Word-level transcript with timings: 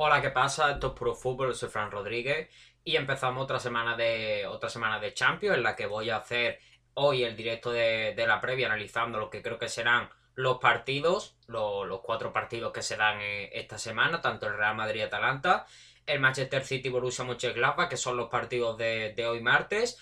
Hola, 0.00 0.22
¿qué 0.22 0.30
pasa? 0.30 0.70
Esto 0.70 0.86
es 0.86 0.92
Puro 0.92 1.12
Fútbol, 1.12 1.56
soy 1.56 1.70
Fran 1.70 1.90
Rodríguez 1.90 2.48
y 2.84 2.94
empezamos 2.94 3.42
otra 3.42 3.58
semana 3.58 3.96
de 3.96 4.46
otra 4.46 4.70
semana 4.70 5.00
de 5.00 5.12
Champions 5.12 5.56
en 5.56 5.64
la 5.64 5.74
que 5.74 5.86
voy 5.86 6.08
a 6.08 6.18
hacer 6.18 6.60
hoy 6.94 7.24
el 7.24 7.34
directo 7.34 7.72
de, 7.72 8.14
la 8.16 8.40
previa 8.40 8.68
analizando 8.68 9.18
lo 9.18 9.28
que 9.28 9.42
creo 9.42 9.58
que 9.58 9.68
serán 9.68 10.08
los 10.36 10.58
partidos, 10.58 11.36
los, 11.48 12.00
cuatro 12.02 12.32
partidos 12.32 12.72
que 12.72 12.80
se 12.80 12.96
dan 12.96 13.20
eh, 13.20 13.50
esta 13.52 13.76
semana, 13.76 14.20
tanto 14.20 14.46
el 14.46 14.56
Real 14.56 14.76
Madrid-Atalanta, 14.76 15.66
el 16.06 16.20
Manchester 16.20 16.64
City-Borussia 16.64 17.24
Mönchengladbach, 17.24 17.88
que 17.88 17.96
son 17.96 18.16
los 18.16 18.28
partidos 18.28 18.78
de, 18.78 19.26
hoy 19.28 19.42
martes, 19.42 19.98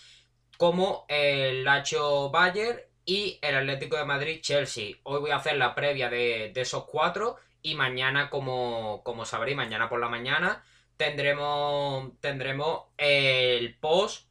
como 0.59 1.07
el 1.09 1.65
Lazio 1.65 2.29
Bayern 2.29 2.83
y 3.07 3.39
el 3.41 3.57
Atlético 3.57 3.97
de 3.97 4.05
Madrid-Chelsea. 4.05 4.97
Hoy 5.05 5.21
voy 5.21 5.31
a 5.31 5.37
hacer 5.37 5.57
la 5.57 5.75
previa 5.75 6.11
de, 6.11 6.51
de 6.53 6.61
esos 6.61 6.85
cuatro 6.85 7.39
y 7.67 7.75
mañana, 7.75 8.31
como, 8.31 9.03
como 9.03 9.25
sabréis, 9.25 9.57
mañana 9.57 9.89
por 9.89 9.99
la 9.99 10.09
mañana 10.09 10.63
tendremos, 10.97 12.13
tendremos 12.21 12.85
el 12.97 13.77
post 13.79 14.31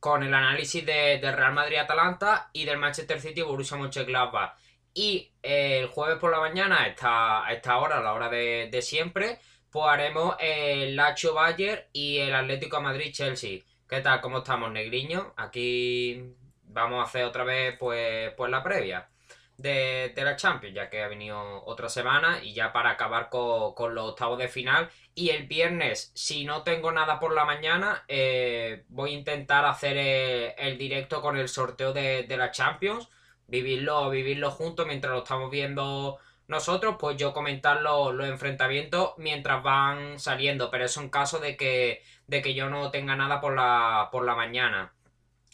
con 0.00 0.22
el 0.22 0.32
análisis 0.32 0.84
de, 0.86 1.18
del 1.18 1.36
Real 1.36 1.52
Madrid-Atalanta 1.52 2.48
y 2.54 2.64
del 2.64 2.78
Manchester 2.78 3.20
City-Borussia 3.20 3.76
Mönchengladbach. 3.76 4.54
Y 4.94 5.32
el 5.42 5.88
jueves 5.88 6.16
por 6.18 6.30
la 6.30 6.40
mañana, 6.40 6.84
a 6.84 6.86
esta, 6.86 7.44
esta 7.50 7.76
hora, 7.76 7.98
a 7.98 8.02
la 8.02 8.14
hora 8.14 8.30
de, 8.30 8.80
siempre, 8.80 9.38
pues 9.70 9.86
haremos 9.86 10.36
el 10.40 10.96
Lazio 10.96 11.34
Bayern 11.34 11.82
y 11.92 12.18
el 12.20 12.34
Atlético 12.34 12.80
Madrid-Chelsea. 12.80 13.60
¿Qué 13.86 14.00
tal? 14.00 14.22
¿Cómo 14.22 14.38
estamos, 14.38 14.72
Negriño? 14.72 15.34
Aquí 15.36 16.34
vamos 16.62 17.00
a 17.00 17.02
hacer 17.02 17.24
otra 17.24 17.44
vez 17.44 17.76
pues, 17.78 18.32
pues 18.34 18.50
la 18.50 18.62
previa 18.62 19.11
de, 19.58 20.12
la 20.16 20.36
Champions, 20.36 20.74
ya 20.74 20.90
que 20.90 21.02
ha 21.02 21.08
venido 21.08 21.64
otra 21.64 21.88
semana 21.88 22.42
y 22.42 22.54
ya 22.54 22.72
para 22.72 22.90
acabar 22.90 23.28
con, 23.28 23.94
los 23.94 24.10
octavos 24.10 24.38
de 24.38 24.48
final. 24.48 24.90
Y 25.14 25.30
el 25.30 25.46
viernes, 25.46 26.10
si 26.14 26.44
no 26.44 26.62
tengo 26.62 26.92
nada 26.92 27.18
por 27.20 27.34
la 27.34 27.44
mañana, 27.44 28.04
eh, 28.08 28.84
voy 28.88 29.10
a 29.10 29.18
intentar 29.18 29.64
hacer 29.64 29.96
eh, 29.96 30.54
el, 30.58 30.78
directo 30.78 31.20
con 31.22 31.36
el 31.36 31.48
sorteo 31.48 31.92
de, 31.92 32.26
la 32.28 32.50
Champions, 32.50 33.08
vivirlo, 33.46 34.10
vivirlo 34.10 34.50
juntos 34.50 34.86
mientras 34.86 35.12
lo 35.12 35.18
estamos 35.18 35.50
viendo 35.50 36.18
nosotros, 36.48 36.96
pues 36.98 37.16
yo 37.16 37.32
comentar 37.32 37.80
los, 37.82 38.12
enfrentamientos 38.28 39.12
mientras 39.18 39.62
van 39.62 40.18
saliendo, 40.18 40.70
pero 40.70 40.84
eso 40.84 41.00
en 41.00 41.08
caso 41.08 41.38
de 41.38 41.56
que, 41.56 42.02
de 42.26 42.42
que 42.42 42.54
yo 42.54 42.68
no 42.68 42.90
tenga 42.90 43.16
nada 43.16 43.40
por 43.40 43.54
la, 43.54 44.08
por 44.12 44.24
la 44.24 44.34
mañana. 44.34 44.92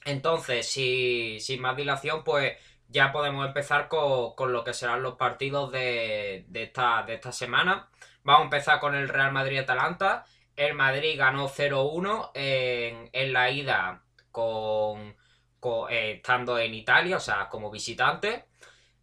Entonces, 0.04 0.66
si, 0.68 1.38
sin 1.40 1.60
más 1.60 1.76
dilación, 1.76 2.24
pues 2.24 2.56
ya 2.88 3.12
podemos 3.12 3.46
empezar 3.46 3.88
con, 3.88 4.52
lo 4.52 4.64
que 4.64 4.74
serán 4.74 5.02
los 5.02 5.16
partidos 5.16 5.70
de, 5.70 6.46
esta, 6.54 7.02
de 7.02 7.14
esta 7.14 7.32
semana. 7.32 7.88
Vamos 8.24 8.42
a 8.42 8.44
empezar 8.44 8.80
con 8.80 8.94
el 8.94 9.08
Real 9.08 9.32
Madrid-Atalanta. 9.32 10.24
El 10.56 10.74
Madrid 10.74 11.16
ganó 11.18 11.48
0-1 11.48 12.30
en, 12.34 13.32
la 13.32 13.50
ida 13.50 14.02
con, 14.32 15.14
eh, 15.90 16.12
estando 16.16 16.58
en 16.58 16.74
Italia, 16.74 17.18
o 17.18 17.20
sea, 17.20 17.48
como 17.48 17.70
visitante. 17.70 18.46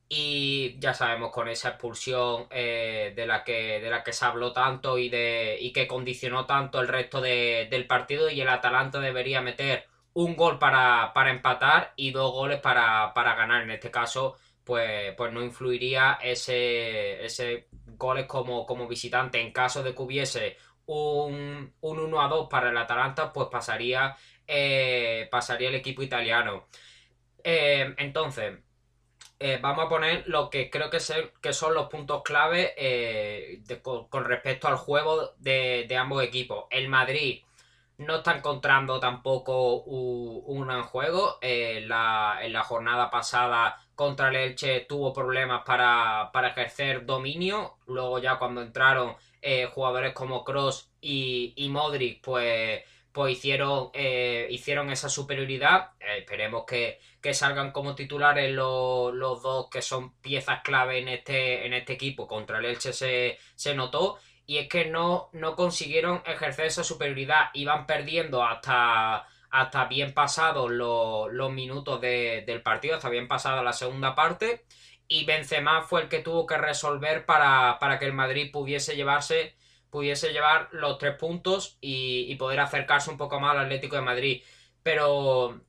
Y 0.09 0.78
ya 0.80 0.94
sabemos 0.94 1.31
con 1.31 1.47
esa 1.47 1.69
expulsión 1.69 2.47
eh, 2.52 3.13
de, 3.16 3.25
la 3.25 3.44
que, 3.44 3.80
de 3.80 3.89
la 3.89 4.03
que 4.03 4.13
se 4.13 4.25
habló 4.25 4.52
tanto 4.53 4.97
y, 4.97 5.09
de, 5.09 5.58
y 5.59 5.73
que 5.73 5.88
condicionó 5.88 6.45
tanto 6.45 6.81
el 6.81 6.88
resto 6.88 7.22
del 7.22 7.88
partido. 7.88 8.30
Y 8.30 8.41
el 8.41 8.50
Atalanta 8.50 9.00
debería 9.00 9.41
meter 9.41 9.88
un 10.16 10.35
gol 10.35 10.59
para, 10.59 11.11
empatar 11.30 11.94
y 11.95 12.11
dos 12.11 12.31
goles 12.31 12.59
para, 12.61 13.11
ganar. 13.16 13.63
En 13.63 13.71
este 13.71 13.91
caso, 13.91 14.35
pues, 14.63 15.13
pues 15.16 15.33
no 15.33 15.44
influiría 15.44 16.19
ese, 16.22 17.23
ese 17.23 17.67
goles 17.97 18.25
como, 18.25 18.66
como 18.66 18.88
visitante. 18.88 19.41
En 19.41 19.52
caso 19.52 19.83
de 19.83 19.94
que 19.94 20.02
hubiese 20.02 20.57
un, 20.85 21.73
un 21.81 21.99
1 21.99 22.22
a 22.22 22.27
2 22.30 22.47
para 22.49 22.69
el 22.69 22.77
Atalanta, 22.77 23.33
pues 23.33 23.49
pasaría, 23.52 24.16
eh, 24.47 25.27
pasaría 25.30 25.69
el 25.69 25.75
equipo 25.75 26.02
italiano. 26.02 26.67
Eh, 27.44 27.94
entonces, 27.97 28.59
eh, 29.38 29.59
vamos 29.62 29.85
a 29.85 29.89
poner 29.89 30.23
lo 30.28 30.50
que 30.50 30.69
creo 30.69 30.89
que, 30.89 31.00
que 31.41 31.53
son 31.53 31.73
los 31.73 31.89
puntos 31.89 32.23
clave 32.23 32.73
con, 33.81 34.23
respecto 34.23 34.69
al 34.69 34.78
juego 34.78 35.34
de, 35.39 35.85
de 35.89 35.97
ambos 35.97 36.23
equipos. 36.23 36.66
El 36.69 36.88
Madrid 36.88 37.41
no 37.97 38.17
está 38.17 38.38
encontrando 38.38 39.00
tampoco 39.00 39.83
un, 39.83 40.67
gran 40.67 40.83
juego. 40.83 41.38
Eh, 41.41 41.79
en, 41.79 41.89
la, 41.89 42.63
jornada 42.66 43.09
pasada 43.09 43.78
contra 43.95 44.29
el 44.29 44.35
Elche 44.35 44.81
tuvo 44.81 45.13
problemas 45.13 45.63
para, 45.66 46.31
ejercer 46.47 47.06
dominio. 47.06 47.78
Luego 47.88 48.19
ya 48.19 48.38
cuando 48.38 48.61
entraron 48.61 49.16
eh, 49.41 49.66
jugadores 49.66 50.13
como 50.13 50.44
Cross 50.44 50.91
y, 51.01 51.67
Modric, 51.69 52.22
pues, 52.22 52.83
pues 53.11 53.38
hicieron, 53.38 53.91
eh, 53.94 54.47
hicieron 54.50 54.89
esa 54.89 55.09
superioridad. 55.09 55.91
esperemos 56.17 56.66
que, 56.66 57.00
salgan 57.33 57.72
como 57.72 57.95
titulares 57.95 58.53
los, 58.53 59.41
dos 59.41 59.69
que 59.69 59.81
son 59.81 60.13
piezas 60.17 60.62
clave 60.63 61.00
en 61.00 61.07
este, 61.07 61.66
en 61.66 61.73
este 61.73 61.94
equipo. 61.94 62.27
Contra 62.27 62.59
el 62.59 62.66
Elche 62.66 62.94
se, 62.94 63.39
se 63.56 63.73
notó 63.73 64.19
y 64.47 64.57
es 64.57 64.69
que 64.69 64.85
no, 64.85 65.29
no 65.33 65.56
consiguieron 65.56 66.22
ejercer 66.25 66.67
esa 66.67 66.83
superioridad, 66.83 67.50
iban 67.53 67.85
perdiendo 67.85 68.44
hasta, 68.44 69.25
hasta 69.50 69.85
bien 69.85 70.13
pasados 70.13 70.72
los, 70.72 71.51
minutos 71.51 72.00
del 72.01 72.61
partido, 72.61 72.95
hasta 72.95 73.09
bien 73.09 73.28
pasada 73.28 73.63
la 73.63 73.73
segunda 73.73 74.13
parte, 74.13 74.66
y 75.07 75.25
Benzema 75.25 75.83
fue 75.83 76.03
el 76.03 76.09
que 76.09 76.19
tuvo 76.19 76.45
que 76.45 76.57
resolver 76.57 77.25
para, 77.25 77.97
que 78.00 78.06
el 78.06 78.13
Madrid 78.13 78.51
pudiese 78.51 78.95
llevarse 78.95 79.56
pudiese 79.89 80.33
llevar 80.33 80.67
los 80.73 80.97
tres 80.97 81.16
puntos 81.16 81.77
y, 81.79 82.35
poder 82.35 82.59
acercarse 82.59 83.09
un 83.09 83.17
poco 83.17 83.39
más 83.39 83.51
al 83.51 83.63
Atlético 83.63 83.95
de 83.95 84.01
Madrid. 84.01 84.44
Pero, 84.83 85.62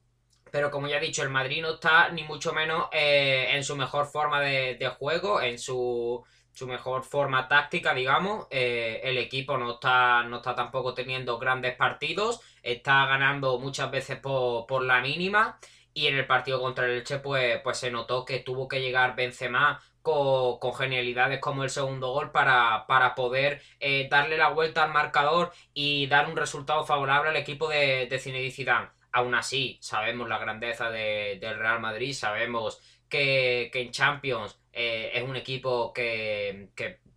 pero 0.51 0.73
como 0.73 0.89
ya 0.89 0.97
he 0.97 1.01
dicho, 1.01 1.23
el 1.23 1.29
Madrid 1.31 1.63
no 1.63 1.75
está 1.75 2.09
ni 2.09 2.25
mucho 2.25 2.53
menos 2.53 2.89
eh, 2.91 3.51
en 3.53 3.63
su 3.63 3.77
mejor 3.77 4.07
forma 4.07 4.41
de 4.41 4.95
juego, 4.99 5.41
en 5.41 5.61
su, 5.61 6.25
su 6.57 6.67
mejor 6.67 7.05
forma 7.05 7.49
táctica, 7.49 7.93
digamos. 7.93 8.47
Eh, 8.51 9.03
el 9.05 9.19
equipo 9.19 9.59
no 9.59 9.73
está, 9.73 10.25
no 10.25 10.39
está 10.39 10.55
tampoco 10.55 10.95
teniendo 10.95 11.39
grandes 11.39 11.77
partidos, 11.77 12.41
está 12.63 13.05
ganando 13.05 13.59
muchas 13.59 13.91
veces 13.91 14.19
por, 14.21 14.83
la 14.83 15.03
mínima. 15.03 15.59
Y 15.93 16.07
en 16.07 16.17
el 16.17 16.27
partido 16.27 16.61
contra 16.61 16.87
el 16.87 16.93
Elche, 16.93 17.19
pues, 17.19 17.61
pues 17.63 17.79
se 17.79 17.91
notó 17.91 18.25
que 18.25 18.39
tuvo 18.39 18.69
que 18.69 18.81
llegar 18.81 19.15
Benzema 19.15 19.83
con, 20.01 20.59
con 20.59 20.75
genialidades 20.75 21.41
como 21.41 21.63
el 21.63 21.69
segundo 21.69 22.13
gol 22.13 22.33
para, 22.33 22.87
para 22.87 23.15
poder 23.15 23.61
eh, 23.79 24.09
darle 24.11 24.39
la 24.39 24.49
vuelta 24.49 24.83
al 24.85 24.93
marcador 24.93 25.53
y 25.75 26.07
dar 26.07 26.27
un 26.27 26.37
resultado 26.37 26.87
favorable 26.87 27.31
al 27.31 27.37
equipo 27.37 27.69
de, 27.69 28.07
de 28.07 28.19
Zinedine. 28.19 28.89
Aún 29.13 29.35
así, 29.35 29.79
sabemos 29.83 30.27
la 30.29 30.39
grandeza 30.39 30.91
del 30.91 31.59
Real 31.59 31.81
Madrid, 31.81 32.15
sabemos 32.15 32.81
que, 33.09 33.71
que 33.73 33.83
en 33.83 33.91
Champions 33.91 34.59
eh, 34.79 35.11
es 35.15 35.23
un 35.23 35.37
equipo 35.37 35.91
que, 35.95 36.69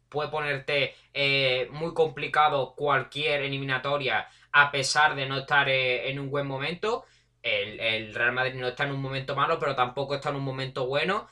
puede 0.08 0.30
ponerte 0.30 0.96
eh, 1.14 1.68
muy 1.72 1.94
complicado 1.94 2.74
cualquier 2.74 3.42
eliminatoria 3.42 4.28
a 4.54 4.72
pesar 4.72 5.14
de 5.14 5.28
no 5.28 5.40
estar 5.40 5.68
eh, 5.68 6.10
en 6.10 6.20
un 6.20 6.30
buen 6.32 6.48
momento. 6.48 7.06
El, 7.44 8.14
Real 8.16 8.32
Madrid 8.32 8.56
no 8.56 8.70
está 8.70 8.86
en 8.86 8.92
un 8.92 9.02
momento 9.02 9.36
malo, 9.36 9.60
pero 9.60 9.76
tampoco 9.76 10.16
está 10.16 10.30
en 10.30 10.38
un 10.38 10.44
momento 10.44 10.88
bueno. 10.88 11.28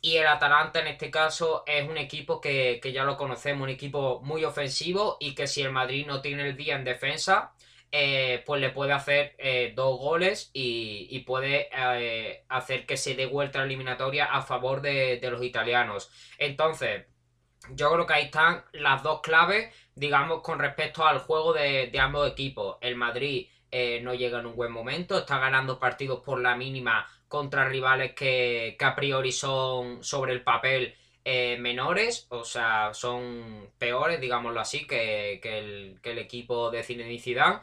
Y 0.00 0.16
el 0.16 0.28
Atalanta 0.28 0.80
en 0.80 0.86
este 0.86 1.10
caso 1.10 1.64
es 1.66 1.88
un 1.88 1.98
equipo 1.98 2.40
que, 2.40 2.78
que, 2.80 2.92
ya 2.92 3.04
lo 3.04 3.16
conocemos, 3.16 3.64
un 3.64 3.70
equipo 3.70 4.20
muy 4.22 4.44
ofensivo 4.44 5.16
y 5.18 5.34
que 5.34 5.48
si 5.48 5.62
el 5.62 5.72
Madrid 5.72 6.06
no 6.06 6.20
tiene 6.20 6.48
el 6.48 6.56
día 6.56 6.76
en 6.76 6.84
defensa, 6.84 7.52
eh, 7.96 8.42
pues 8.44 8.60
le 8.60 8.70
puede 8.70 8.90
hacer 8.92 9.36
eh, 9.38 9.72
dos 9.76 10.00
goles 10.00 10.50
y, 10.52 11.16
puede 11.20 11.68
eh, 11.72 12.44
hacer 12.48 12.86
que 12.86 12.96
se 12.96 13.14
dé 13.14 13.26
vuelta 13.26 13.60
la 13.60 13.66
eliminatoria 13.66 14.24
a 14.24 14.42
favor 14.42 14.80
de, 14.80 15.20
los 15.30 15.44
italianos. 15.44 16.10
Entonces, 16.38 17.06
yo 17.70 17.92
creo 17.92 18.04
que 18.04 18.14
ahí 18.14 18.24
están 18.24 18.64
las 18.72 19.04
dos 19.04 19.20
claves, 19.20 19.72
digamos, 19.94 20.42
con 20.42 20.58
respecto 20.58 21.06
al 21.06 21.20
juego 21.20 21.52
de, 21.52 21.88
ambos 22.00 22.28
equipos. 22.28 22.78
El 22.80 22.96
Madrid 22.96 23.48
no 24.02 24.12
llega 24.12 24.40
en 24.40 24.46
un 24.46 24.56
buen 24.56 24.72
momento, 24.72 25.16
está 25.16 25.38
ganando 25.38 25.78
partidos 25.78 26.20
por 26.20 26.40
la 26.40 26.56
mínima 26.56 27.08
contra 27.28 27.68
rivales 27.68 28.12
que, 28.14 28.76
a 28.80 28.96
priori 28.96 29.30
son 29.30 30.02
sobre 30.02 30.32
el 30.32 30.42
papel 30.42 30.96
menores, 31.24 32.26
o 32.30 32.44
sea, 32.44 32.92
son 32.94 33.70
peores, 33.78 34.20
digámoslo 34.20 34.60
así, 34.60 34.86
que, 34.86 35.40
el, 35.42 36.18
equipo 36.18 36.70
de 36.70 36.82
Zinedine. 36.82 37.60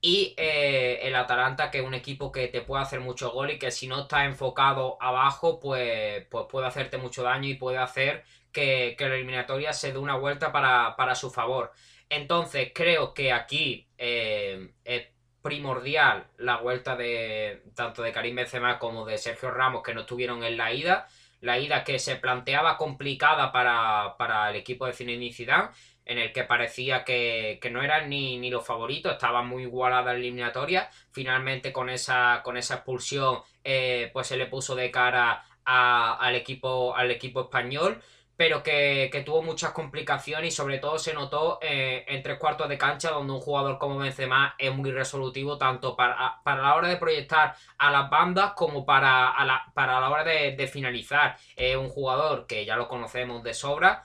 Y 0.00 0.34
eh, 0.36 1.00
el 1.02 1.14
Atalanta, 1.16 1.70
que 1.70 1.78
es 1.78 1.84
un 1.84 1.94
equipo 1.94 2.30
que 2.30 2.46
te 2.48 2.60
puede 2.60 2.82
hacer 2.82 3.00
mucho 3.00 3.32
gol 3.32 3.50
y 3.50 3.58
que 3.58 3.72
si 3.72 3.88
no 3.88 4.02
está 4.02 4.24
enfocado 4.26 4.96
abajo, 5.00 5.58
pues, 5.58 6.24
pues 6.30 6.46
puede 6.48 6.68
hacerte 6.68 6.98
mucho 6.98 7.24
daño 7.24 7.48
y 7.48 7.54
puede 7.54 7.78
hacer 7.78 8.24
que, 8.52 8.96
la 8.98 9.14
eliminatoria 9.14 9.72
se 9.72 9.92
dé 9.92 9.98
una 9.98 10.16
vuelta 10.16 10.52
para, 10.52 11.14
su 11.14 11.30
favor. 11.30 11.72
Entonces, 12.08 12.70
creo 12.74 13.12
que 13.14 13.32
aquí 13.32 13.88
eh, 13.98 14.72
es 14.84 15.08
primordial 15.42 16.28
la 16.38 16.58
vuelta 16.58 16.96
de 16.96 17.62
tanto 17.74 18.02
de 18.02 18.12
Karim 18.12 18.36
Benzema 18.36 18.78
como 18.78 19.04
de 19.04 19.18
Sergio 19.18 19.50
Ramos, 19.50 19.82
que 19.82 19.94
no 19.94 20.02
estuvieron 20.02 20.44
en 20.44 20.56
la 20.56 20.72
ida. 20.72 21.08
La 21.40 21.58
ida 21.58 21.84
que 21.84 21.98
se 21.98 22.16
planteaba 22.16 22.76
complicada 22.76 23.52
para, 23.52 24.50
el 24.50 24.56
equipo 24.56 24.86
de 24.86 24.92
Zinedine 24.92 25.32
Zidane 25.32 25.70
en 26.04 26.18
el 26.18 26.32
que 26.32 26.44
parecía 26.44 27.04
que, 27.04 27.60
no 27.70 27.82
eran 27.82 28.08
ni, 28.08 28.38
ni 28.38 28.50
los 28.50 28.66
favoritos, 28.66 29.12
estaban 29.12 29.46
muy 29.46 29.64
igualadas 29.64 30.06
la 30.06 30.14
eliminatoria. 30.14 30.90
Finalmente 31.12 31.72
con 31.72 31.90
esa, 31.90 32.40
con 32.42 32.56
esa 32.56 32.76
expulsión 32.76 33.40
eh, 33.62 34.10
pues 34.12 34.26
se 34.26 34.38
le 34.38 34.46
puso 34.46 34.74
de 34.74 34.90
cara 34.90 35.44
al, 35.64 36.34
equipo, 36.34 36.96
al 36.96 37.10
equipo 37.10 37.42
español 37.42 38.00
pero 38.38 38.62
que, 38.62 39.10
tuvo 39.26 39.42
muchas 39.42 39.72
complicaciones 39.72 40.54
y 40.54 40.56
sobre 40.56 40.78
todo 40.78 40.96
se 41.00 41.12
notó 41.12 41.58
eh, 41.60 42.04
en 42.06 42.22
tres 42.22 42.38
cuartos 42.38 42.68
de 42.68 42.78
cancha 42.78 43.10
donde 43.10 43.32
un 43.32 43.40
jugador 43.40 43.78
como 43.78 43.98
Benzema 43.98 44.54
es 44.58 44.72
muy 44.72 44.92
resolutivo 44.92 45.58
tanto 45.58 45.96
para, 45.96 46.40
para 46.44 46.62
la 46.62 46.76
hora 46.76 46.86
de 46.86 46.98
proyectar 46.98 47.56
a 47.78 47.90
las 47.90 48.08
bandas 48.08 48.52
como 48.52 48.86
para, 48.86 49.44
la, 49.44 49.64
para 49.74 50.00
la 50.00 50.08
hora 50.08 50.22
de, 50.22 50.68
finalizar. 50.68 51.36
Es 51.56 51.76
un 51.76 51.88
jugador 51.88 52.46
que 52.46 52.64
ya 52.64 52.76
lo 52.76 52.86
conocemos 52.86 53.42
de 53.42 53.54
sobra, 53.54 54.04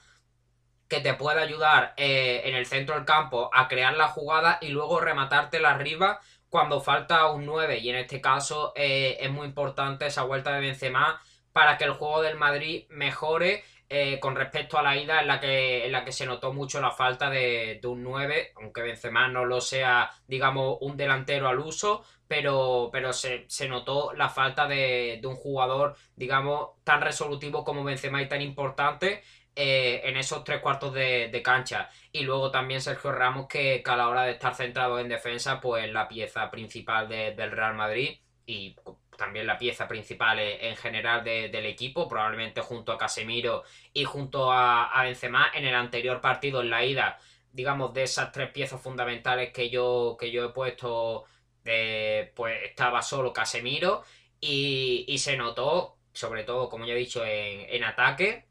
que 0.87 0.99
te 0.99 1.13
puede 1.13 1.39
ayudar 1.39 1.93
eh, 1.95 2.41
en 2.45 2.55
el 2.55 2.65
centro 2.65 2.95
del 2.95 3.05
campo 3.05 3.51
a 3.53 3.67
crear 3.67 3.93
la 3.93 4.07
jugada 4.07 4.57
y 4.61 4.69
luego 4.69 4.99
rematártela 4.99 5.69
arriba 5.69 6.19
cuando 6.49 6.81
falta 6.81 7.27
un 7.27 7.45
9 7.45 7.77
y 7.77 7.89
en 7.91 7.97
este 7.97 8.19
caso 8.19 8.73
eh, 8.75 9.15
es 9.19 9.29
muy 9.29 9.45
importante 9.45 10.07
esa 10.07 10.23
vuelta 10.23 10.53
de 10.53 10.61
Benzema 10.61 11.21
para 11.51 11.77
que 11.77 11.83
el 11.83 11.93
juego 11.93 12.23
del 12.23 12.35
Madrid 12.35 12.85
mejore 12.89 13.63
eh, 13.95 14.19
con 14.19 14.35
respecto 14.35 14.79
a 14.79 14.81
la 14.81 14.97
ida 14.97 15.21
en 15.21 15.27
la 15.27 15.39
que, 15.39 15.85
en 15.85 15.91
la 15.91 16.03
que 16.03 16.11
se 16.11 16.25
notó 16.25 16.51
mucho 16.51 16.81
la 16.81 16.89
falta 16.89 17.29
de, 17.29 17.79
un 17.83 18.01
9, 18.01 18.53
aunque 18.55 18.81
Benzema 18.81 19.27
no 19.27 19.45
lo 19.45 19.61
sea, 19.61 20.09
digamos, 20.27 20.79
un 20.81 20.97
delantero 20.97 21.47
al 21.47 21.59
uso, 21.59 22.03
pero, 22.27 22.89
pero 22.91 23.13
se, 23.13 23.45
notó 23.69 24.11
la 24.13 24.29
falta 24.29 24.67
de, 24.67 25.21
un 25.23 25.35
jugador, 25.35 25.95
digamos, 26.15 26.71
tan 26.83 27.01
resolutivo 27.01 27.63
como 27.63 27.83
Benzema 27.83 28.19
y 28.23 28.27
tan 28.27 28.41
importante 28.41 29.21
eh, 29.55 30.01
en 30.05 30.17
esos 30.17 30.43
tres 30.43 30.59
cuartos 30.59 30.91
de, 30.91 31.41
cancha. 31.43 31.87
Y 32.11 32.21
luego 32.21 32.49
también 32.49 32.81
Sergio 32.81 33.11
Ramos, 33.11 33.47
que, 33.47 33.83
a 33.85 33.95
la 33.95 34.09
hora 34.09 34.23
de 34.23 34.31
estar 34.31 34.55
centrado 34.55 34.97
en 34.97 35.07
defensa, 35.07 35.61
pues 35.61 35.87
la 35.93 36.07
pieza 36.07 36.49
principal 36.49 37.07
del 37.07 37.51
Real 37.51 37.75
Madrid 37.75 38.17
y 38.47 38.75
también 39.17 39.47
la 39.47 39.57
pieza 39.57 39.87
principal 39.87 40.39
e, 40.39 40.69
en 40.69 40.75
general 40.75 41.23
del 41.23 41.65
equipo, 41.65 42.07
probablemente 42.07 42.61
junto 42.61 42.91
a 42.91 42.97
Casemiro 42.97 43.63
y 43.93 44.03
junto 44.03 44.51
a, 44.51 44.91
Benzema 45.03 45.51
en 45.53 45.65
el 45.65 45.75
anterior 45.75 46.21
partido 46.21 46.61
en 46.61 46.69
la 46.69 46.83
ida, 46.85 47.19
digamos, 47.51 47.93
de 47.93 48.03
esas 48.03 48.31
tres 48.31 48.51
piezas 48.51 48.81
fundamentales 48.81 49.51
que 49.51 49.69
yo, 49.69 50.17
que 50.19 50.31
yo 50.31 50.45
he 50.45 50.49
puesto, 50.49 51.25
eh, 51.65 52.31
pues 52.35 52.63
estaba 52.63 53.01
solo 53.01 53.33
Casemiro 53.33 54.03
y, 54.39 55.17
se 55.17 55.37
notó, 55.37 55.97
sobre 56.13 56.43
todo, 56.43 56.69
como 56.69 56.85
ya 56.85 56.93
he 56.93 56.97
dicho, 56.97 57.23
en, 57.25 57.83
ataque, 57.83 58.45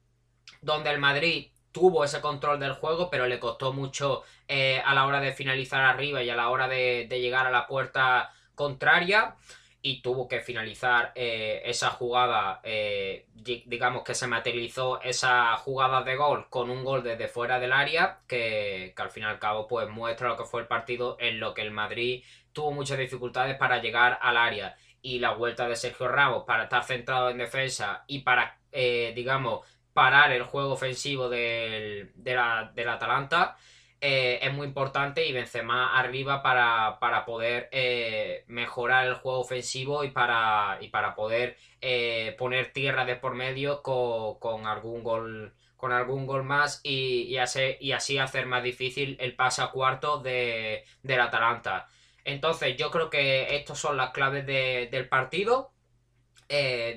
donde 0.60 0.90
el 0.90 0.98
Madrid 0.98 1.48
tuvo 1.72 2.04
ese 2.04 2.20
control 2.20 2.60
del 2.60 2.72
juego, 2.74 3.10
pero 3.10 3.26
le 3.26 3.40
costó 3.40 3.72
mucho 3.72 4.22
eh, 4.48 4.82
a 4.84 4.94
la 4.94 5.06
hora 5.06 5.20
de 5.20 5.32
finalizar 5.32 5.82
arriba 5.82 6.22
y 6.22 6.30
a 6.30 6.36
la 6.36 6.50
hora 6.50 6.68
de 6.68 7.06
llegar 7.08 7.46
a 7.46 7.50
la 7.50 7.66
puerta 7.66 8.32
contraria 8.54 9.36
y 9.84 10.00
tuvo 10.00 10.28
que 10.28 10.40
finalizar 10.40 11.10
eh, 11.16 11.60
esa 11.64 11.90
jugada, 11.90 12.60
eh, 12.62 13.26
digamos 13.34 14.04
que 14.04 14.14
se 14.14 14.28
materializó 14.28 15.00
esa 15.02 15.56
jugada 15.56 16.02
de 16.02 16.14
gol 16.14 16.48
con 16.48 16.70
un 16.70 16.84
gol 16.84 17.02
desde 17.02 17.26
fuera 17.26 17.58
del 17.58 17.72
área, 17.72 18.20
que, 18.28 18.94
al 18.96 19.10
fin 19.10 19.24
y 19.24 19.26
al 19.26 19.40
cabo 19.40 19.66
pues 19.66 19.88
muestra 19.88 20.28
lo 20.28 20.36
que 20.36 20.44
fue 20.44 20.60
el 20.62 20.68
partido 20.68 21.16
en 21.18 21.40
lo 21.40 21.52
que 21.52 21.62
el 21.62 21.72
Madrid 21.72 22.22
tuvo 22.52 22.70
muchas 22.70 22.98
dificultades 22.98 23.56
para 23.56 23.82
llegar 23.82 24.18
al 24.22 24.36
área 24.36 24.76
y 25.02 25.18
la 25.18 25.32
vuelta 25.32 25.68
de 25.68 25.74
Sergio 25.74 26.06
Ramos 26.06 26.44
para 26.46 26.64
estar 26.64 26.84
centrado 26.84 27.30
en 27.30 27.38
defensa 27.38 28.04
y 28.06 28.20
para, 28.20 28.58
eh, 28.70 29.12
digamos, 29.16 29.66
parar 29.92 30.30
el 30.32 30.44
juego 30.44 30.72
ofensivo 30.74 31.28
del, 31.28 32.12
de 32.14 32.34
la, 32.34 32.70
del 32.72 32.88
Atalanta. 32.88 33.56
Eh, 34.04 34.40
es 34.42 34.52
muy 34.52 34.66
importante 34.66 35.24
y 35.24 35.32
Benzema 35.32 35.96
arriba 35.96 36.42
para, 36.42 36.98
para 36.98 37.24
poder 37.24 37.68
eh, 37.70 38.42
mejorar 38.48 39.06
el 39.06 39.14
juego 39.14 39.38
ofensivo 39.38 40.02
y 40.02 40.10
para, 40.10 40.78
y 40.80 40.88
para 40.88 41.14
poder 41.14 41.56
eh, 41.80 42.34
poner 42.36 42.72
tierra 42.72 43.04
de 43.04 43.14
por 43.14 43.34
medio 43.36 43.80
con, 43.80 44.66
algún 44.66 45.04
gol 45.04 45.54
con 45.76 45.92
algún 45.92 46.26
gol 46.26 46.42
más 46.42 46.80
y, 46.82 47.32
y, 47.32 47.36
y 47.80 47.92
así 47.92 48.18
hacer 48.18 48.46
más 48.46 48.64
difícil 48.64 49.16
el 49.20 49.36
pase 49.36 49.62
a 49.62 49.68
cuarto 49.68 50.18
de, 50.18 50.84
del 51.04 51.20
Atalanta. 51.20 51.88
Entonces 52.24 52.76
yo 52.76 52.90
creo 52.90 53.08
que 53.08 53.54
estas 53.54 53.78
son 53.78 53.96
las 53.96 54.10
claves 54.10 54.44
del 54.46 55.08
partido. 55.08 55.71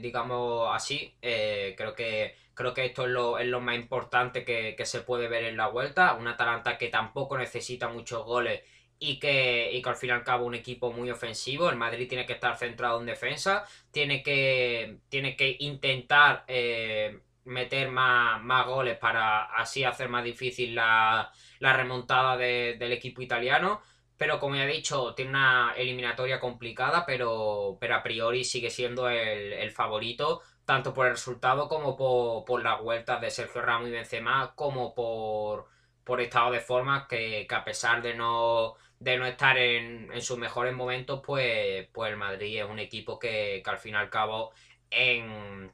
Digamos 0.01 0.69
así, 0.73 1.13
creo 1.21 1.95
que 1.95 2.35
Creo 2.55 2.73
que 2.73 2.85
esto 2.85 3.05
es 3.05 3.11
lo, 3.11 3.37
es 3.37 3.47
lo 3.47 3.59
más 3.59 3.75
importante 3.75 4.45
que, 4.45 4.75
se 4.85 5.01
puede 5.01 5.27
ver 5.27 5.43
en 5.43 5.57
la 5.57 5.67
vuelta. 5.67 6.13
Una 6.13 6.31
Atalanta 6.31 6.77
que 6.77 6.87
tampoco 6.87 7.37
necesita 7.37 7.89
muchos 7.89 8.23
goles 8.25 8.61
y 8.97 9.19
que, 9.19 9.71
y 9.73 9.81
que 9.81 9.89
al 9.89 9.97
fin 9.97 10.09
y 10.09 10.13
al 10.13 10.23
cabo 10.23 10.45
un 10.45 10.55
equipo 10.55 10.91
muy 10.93 11.11
ofensivo. 11.11 11.69
El 11.69 11.75
Madrid 11.75 12.07
tiene 12.07 12.25
que 12.25 12.33
estar 12.33 12.57
centrado 12.57 12.99
en 13.01 13.07
defensa, 13.07 13.65
tiene 13.91 14.23
que, 14.23 14.99
tiene 15.09 15.35
que 15.35 15.57
intentar 15.59 16.45
eh, 16.47 17.19
meter 17.43 17.91
más, 17.91 18.41
más, 18.41 18.65
goles 18.65 18.97
para 18.97 19.43
así 19.55 19.83
hacer 19.83 20.07
más 20.07 20.23
difícil 20.23 20.75
la, 20.75 21.33
remontada 21.59 22.37
del 22.37 22.91
equipo 22.93 23.21
italiano. 23.21 23.81
Pero 24.17 24.39
como 24.39 24.55
ya 24.55 24.63
he 24.65 24.67
dicho, 24.67 25.13
tiene 25.13 25.31
una 25.31 25.73
eliminatoria 25.75 26.39
complicada, 26.39 27.05
pero, 27.05 27.77
pero 27.79 27.95
a 27.95 28.03
priori 28.03 28.43
sigue 28.43 28.69
siendo 28.69 29.09
el, 29.09 29.53
el 29.53 29.71
favorito 29.71 30.41
tanto 30.65 30.93
por 30.93 31.05
el 31.07 31.13
resultado 31.13 31.67
como 31.69 31.95
por, 31.95 32.63
las 32.63 32.81
vueltas 32.81 33.21
de 33.21 33.31
Sergio 33.31 33.61
Ramos 33.61 33.87
y 33.87 33.91
Benzema, 33.91 34.53
como 34.55 34.93
por, 34.95 35.67
por 36.03 36.21
estado 36.21 36.51
de 36.51 36.59
forma 36.59 37.07
que, 37.07 37.47
a 37.49 37.63
pesar 37.63 38.01
de 38.01 38.15
no, 38.15 38.75
de 38.99 39.17
no 39.17 39.25
estar 39.27 39.57
en, 39.57 40.09
sus 40.21 40.37
mejores 40.37 40.73
momentos, 40.73 41.21
pues, 41.23 41.87
pues 41.93 42.11
el 42.11 42.17
Madrid 42.17 42.59
es 42.61 42.69
un 42.69 42.79
equipo 42.79 43.19
que, 43.19 43.61
al 43.65 43.77
fin 43.77 43.93
y 43.93 43.97
al 43.97 44.09
cabo 44.09 44.53
en, 44.89 45.71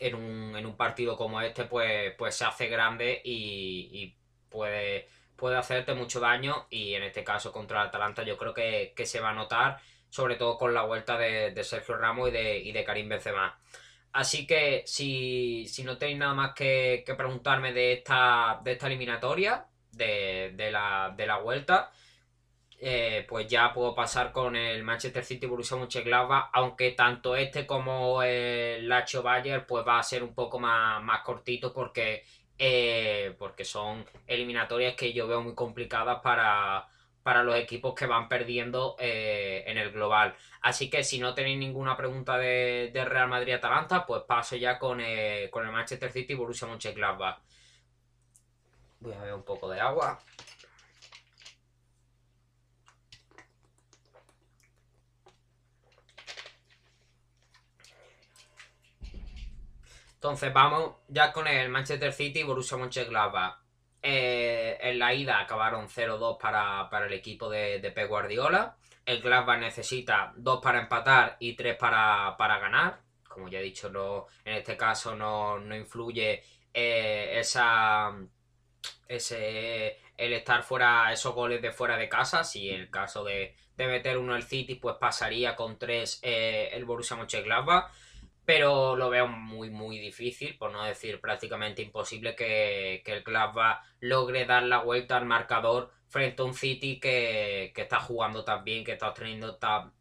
en, 0.00 0.14
un, 0.66 0.76
partido 0.76 1.16
como 1.16 1.40
este 1.40 1.64
pues, 1.64 2.12
pues 2.18 2.34
se 2.34 2.44
hace 2.44 2.68
grande 2.68 3.22
y, 3.24 4.14
puede, 4.50 5.08
puede 5.36 5.56
hacerte 5.56 5.94
mucho 5.94 6.20
daño 6.20 6.66
y 6.70 6.94
en 6.94 7.02
este 7.02 7.24
caso 7.24 7.52
contra 7.52 7.82
el 7.82 7.88
Atalanta 7.88 8.22
yo 8.22 8.36
creo 8.36 8.54
que, 8.54 8.92
se 9.04 9.20
va 9.20 9.30
a 9.30 9.34
notar 9.34 9.78
sobre 10.08 10.36
todo 10.36 10.56
con 10.56 10.72
la 10.72 10.82
vuelta 10.84 11.18
de, 11.18 11.62
Sergio 11.64 11.96
Ramos 11.96 12.28
y 12.28 12.32
de, 12.32 12.58
y 12.58 12.72
de 12.72 12.84
Karim 12.84 13.08
Benzema. 13.08 13.58
Así 14.16 14.46
que 14.46 14.82
si, 14.86 15.66
no 15.84 15.98
tenéis 15.98 16.18
nada 16.18 16.32
más 16.32 16.54
que, 16.54 17.04
preguntarme 17.18 17.74
de 17.74 17.92
esta, 17.92 18.60
de 18.64 18.72
esta 18.72 18.86
eliminatoria, 18.86 19.66
de, 19.92 20.70
la, 20.72 21.38
vuelta, 21.42 21.92
eh, 22.80 23.26
pues 23.28 23.46
ya 23.46 23.74
puedo 23.74 23.94
pasar 23.94 24.32
con 24.32 24.56
el 24.56 24.82
Manchester 24.84 25.22
City 25.22 25.44
Borussia 25.46 25.76
Mönchengladbach, 25.76 26.48
aunque 26.54 26.92
tanto 26.92 27.36
este 27.36 27.66
como 27.66 28.22
el 28.22 28.88
Lacho 28.88 29.22
Bayer 29.22 29.66
pues 29.66 29.86
va 29.86 29.98
a 29.98 30.02
ser 30.02 30.22
un 30.22 30.34
poco 30.34 30.58
más, 30.58 31.02
más 31.02 31.20
cortito 31.20 31.74
porque, 31.74 32.24
eh, 32.58 33.34
porque 33.38 33.64
son 33.64 34.04
eliminatorias 34.26 34.94
que 34.94 35.12
yo 35.12 35.26
veo 35.26 35.42
muy 35.42 35.54
complicadas 35.54 36.20
para, 36.22 36.86
para 37.22 37.42
los 37.42 37.56
equipos 37.56 37.92
que 37.94 38.06
van 38.06 38.28
perdiendo 38.28 38.96
eh, 38.98 39.64
en 39.66 39.78
el 39.78 39.90
global. 39.90 40.34
Así 40.62 40.88
que 40.88 41.02
si 41.02 41.18
no 41.18 41.34
tenéis 41.34 41.58
ninguna 41.58 41.96
pregunta 41.96 42.38
de, 42.38 42.90
Real 43.04 43.28
Madrid-Atalanta, 43.28 44.06
pues 44.06 44.22
paso 44.22 44.56
ya 44.56 44.78
con, 44.78 45.00
eh, 45.00 45.48
con 45.50 45.66
el 45.66 45.72
Manchester 45.72 46.12
City 46.12 46.34
y 46.34 46.36
Borussia 46.36 46.68
Mönchengladbach. 46.68 47.38
Voy 49.00 49.12
a 49.12 49.18
beber 49.18 49.34
un 49.34 49.44
poco 49.44 49.68
de 49.68 49.80
agua. 49.80 50.20
Entonces 60.26 60.52
vamos 60.52 60.96
ya 61.06 61.32
con 61.32 61.46
el 61.46 61.68
Manchester 61.68 62.12
City 62.12 62.40
y 62.40 62.42
Borussia 62.42 62.76
Mönchengladbach. 62.76 63.58
Eh, 64.02 64.76
en 64.80 64.98
la 64.98 65.14
ida 65.14 65.38
acabaron 65.38 65.88
0-2 65.88 66.36
para, 66.36 67.06
el 67.06 67.12
equipo 67.12 67.48
de, 67.48 67.78
de 67.78 67.92
Pep 67.92 68.08
Guardiola. 68.08 68.76
El 69.04 69.22
Gladbach 69.22 69.60
necesita 69.60 70.32
2 70.36 70.60
para 70.60 70.80
empatar 70.80 71.36
y 71.38 71.54
3 71.54 71.76
para, 71.76 72.34
ganar. 72.36 72.98
Como 73.28 73.46
ya 73.46 73.60
he 73.60 73.62
dicho, 73.62 73.88
no, 73.88 74.26
en 74.44 74.54
este 74.54 74.76
caso 74.76 75.14
no, 75.14 75.60
influye 75.76 76.42
eh, 76.74 77.38
esa, 77.38 78.12
ese, 79.06 79.96
el 80.16 80.32
estar 80.32 80.64
fuera, 80.64 81.12
esos 81.12 81.36
goles 81.36 81.62
de 81.62 81.70
fuera 81.70 81.96
de 81.96 82.08
casa. 82.08 82.42
Si 82.42 82.68
en 82.68 82.80
el 82.80 82.90
caso 82.90 83.22
de, 83.22 83.54
meter 83.76 84.18
uno 84.18 84.34
el 84.34 84.42
City, 84.42 84.74
pues 84.74 84.96
pasaría 84.96 85.54
con 85.54 85.78
3 85.78 86.18
eh, 86.24 86.70
el 86.72 86.84
Borussia 86.84 87.16
Mönchengladbach 87.16 87.92
pero 88.46 88.96
lo 88.96 89.10
veo 89.10 89.26
muy 89.26 89.70
muy 89.70 89.98
difícil, 89.98 90.56
por 90.56 90.72
no 90.72 90.84
decir 90.84 91.20
prácticamente 91.20 91.82
imposible 91.82 92.36
que, 92.36 93.02
el 93.04 93.22
Gladbach 93.22 93.82
logre 94.00 94.46
dar 94.46 94.62
la 94.62 94.78
vuelta 94.78 95.16
al 95.16 95.26
marcador 95.26 95.90
frente 96.08 96.42
a 96.42 96.44
un 96.46 96.54
City 96.54 97.00
que, 97.00 97.72
está 97.76 98.00
jugando 98.00 98.44
tan 98.44 98.64
bien, 98.64 98.84
que 98.84 98.92
está 98.92 99.08
obteniendo 99.10 99.58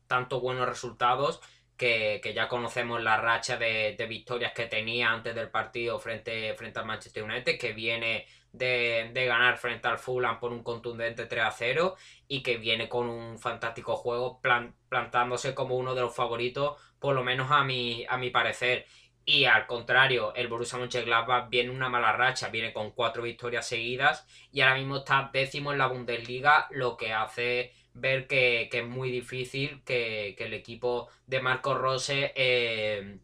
tantos 0.07 0.41
buenos 0.41 0.69
resultados, 0.69 1.41
que, 1.75 2.21
ya 2.35 2.47
conocemos 2.47 3.01
la 3.01 3.17
racha 3.17 3.57
de, 3.57 4.05
victorias 4.07 4.53
que 4.53 4.67
tenía 4.67 5.11
antes 5.11 5.33
del 5.35 5.49
partido 5.49 5.99
frente, 5.99 6.53
frente 6.55 6.79
al 6.79 6.85
Manchester 6.85 7.23
United, 7.23 7.57
que 7.57 7.73
viene 7.73 8.27
de, 8.57 9.25
ganar 9.27 9.57
frente 9.57 9.87
al 9.87 9.99
Fulham 9.99 10.39
por 10.39 10.51
un 10.51 10.63
contundente 10.63 11.25
3 11.25 11.43
a 11.43 11.51
0 11.51 11.95
y 12.27 12.41
que 12.43 12.57
viene 12.57 12.87
con 12.87 13.09
un 13.09 13.37
fantástico 13.39 13.95
juego 13.95 14.39
plantándose 14.89 15.53
como 15.53 15.75
uno 15.75 15.95
de 15.95 16.01
los 16.01 16.15
favoritos, 16.15 16.79
por 17.05 17.13
lo 17.13 17.23
menos 17.23 17.51
a 17.51 17.63
mi, 17.63 18.03
a 18.09 18.17
mi 18.17 18.31
parecer. 18.31 18.87
Y 19.25 19.45
al 19.45 19.67
contrario, 19.67 20.33
el 20.33 20.47
Borussia 20.47 20.79
Mönchengladbach 20.79 21.49
viene 21.49 21.69
una 21.69 21.87
mala 21.87 22.13
racha, 22.13 22.49
viene 22.49 22.73
con 22.73 22.93
cuatro 22.93 23.21
victorias 23.21 23.67
seguidas 23.67 24.25
y 24.51 24.61
ahora 24.61 24.73
mismo 24.73 24.97
está 24.97 25.29
décimo 25.31 25.71
en 25.71 25.77
la 25.77 25.85
Bundesliga, 25.85 26.65
lo 26.71 26.97
que 26.97 27.13
hace 27.13 27.73
ver 27.93 28.25
que, 28.25 28.69
es 28.71 28.87
muy 28.87 29.11
difícil 29.11 29.83
que, 29.85 30.35
el 30.39 30.55
equipo 30.55 31.07
de 31.27 31.41
Marco 31.41 31.75
Rose 31.75 32.33
eh, 32.35 33.19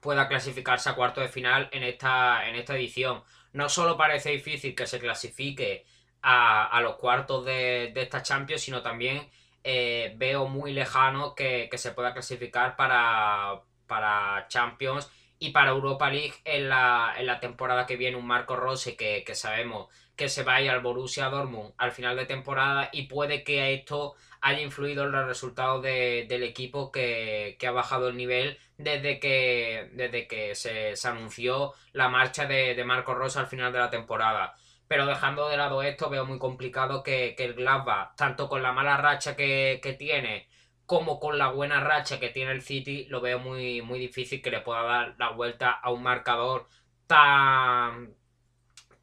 pueda 0.00 0.26
clasificarse 0.26 0.90
a 0.90 0.96
cuarto 0.96 1.20
de 1.20 1.28
final 1.28 1.68
en 1.70 1.84
esta, 1.84 2.48
en 2.48 2.56
esta 2.56 2.74
edición. 2.74 3.22
No 3.52 3.68
solo 3.68 3.96
parece 3.96 4.30
difícil 4.30 4.74
que 4.74 4.88
se 4.88 4.98
clasifique 4.98 5.84
a, 6.20 6.80
los 6.82 6.96
cuartos 6.96 7.44
de, 7.44 7.92
esta 7.94 8.24
Champions, 8.24 8.62
sino 8.62 8.82
también 8.82 9.30
eh, 9.64 10.14
veo 10.16 10.46
muy 10.48 10.72
lejano 10.72 11.34
que, 11.34 11.68
se 11.76 11.92
pueda 11.92 12.12
clasificar 12.12 12.76
para, 12.76 13.62
para 13.86 14.46
Champions 14.48 15.10
y 15.38 15.50
para 15.50 15.70
Europa 15.70 16.10
League 16.10 16.34
en 16.44 16.68
la, 16.68 17.14
en 17.16 17.26
la 17.26 17.40
temporada 17.40 17.86
que 17.86 17.96
viene 17.96 18.16
un 18.16 18.26
Marco 18.26 18.56
Rose 18.56 18.96
que, 18.96 19.24
que 19.24 19.34
sabemos 19.34 19.88
que 20.20 20.28
se 20.28 20.42
vaya 20.42 20.72
al 20.72 20.82
Borussia 20.82 21.30
Dortmund 21.30 21.72
al 21.78 21.92
final 21.92 22.14
de 22.14 22.26
temporada 22.26 22.90
y 22.92 23.04
puede 23.04 23.42
que 23.42 23.72
esto 23.72 24.16
haya 24.42 24.60
influido 24.60 25.04
en 25.04 25.12
los 25.12 25.26
resultados 25.26 25.82
del 25.82 26.42
equipo 26.42 26.92
que, 26.92 27.56
ha 27.66 27.70
bajado 27.70 28.08
el 28.08 28.18
nivel 28.18 28.58
desde 28.76 29.18
que, 29.18 29.88
desde 29.94 30.26
que 30.26 30.54
se, 30.54 30.94
anunció 31.08 31.72
la 31.92 32.10
marcha 32.10 32.44
de, 32.44 32.82
Marco 32.84 33.14
Rosa 33.14 33.40
al 33.40 33.46
final 33.46 33.72
de 33.72 33.78
la 33.78 33.88
temporada. 33.88 34.54
Pero 34.90 35.06
dejando 35.06 35.48
de 35.48 35.56
lado 35.56 35.82
esto, 35.82 36.10
veo 36.10 36.26
muy 36.26 36.40
complicado 36.40 37.04
que, 37.04 37.36
el 37.38 37.54
Gladbach, 37.54 38.16
tanto 38.16 38.48
con 38.48 38.60
la 38.60 38.72
mala 38.72 38.96
racha 38.96 39.36
que, 39.36 39.78
tiene 39.96 40.48
como 40.84 41.20
con 41.20 41.38
la 41.38 41.46
buena 41.46 41.78
racha 41.78 42.18
que 42.18 42.30
tiene 42.30 42.50
el 42.50 42.62
City, 42.62 43.04
lo 43.08 43.20
veo 43.20 43.38
muy, 43.38 43.82
muy 43.82 44.00
difícil 44.00 44.42
que 44.42 44.50
le 44.50 44.62
pueda 44.62 44.82
dar 44.82 45.14
la 45.16 45.30
vuelta 45.30 45.70
a 45.70 45.92
un 45.92 46.02
marcador 46.02 46.66
tan, 47.06 48.16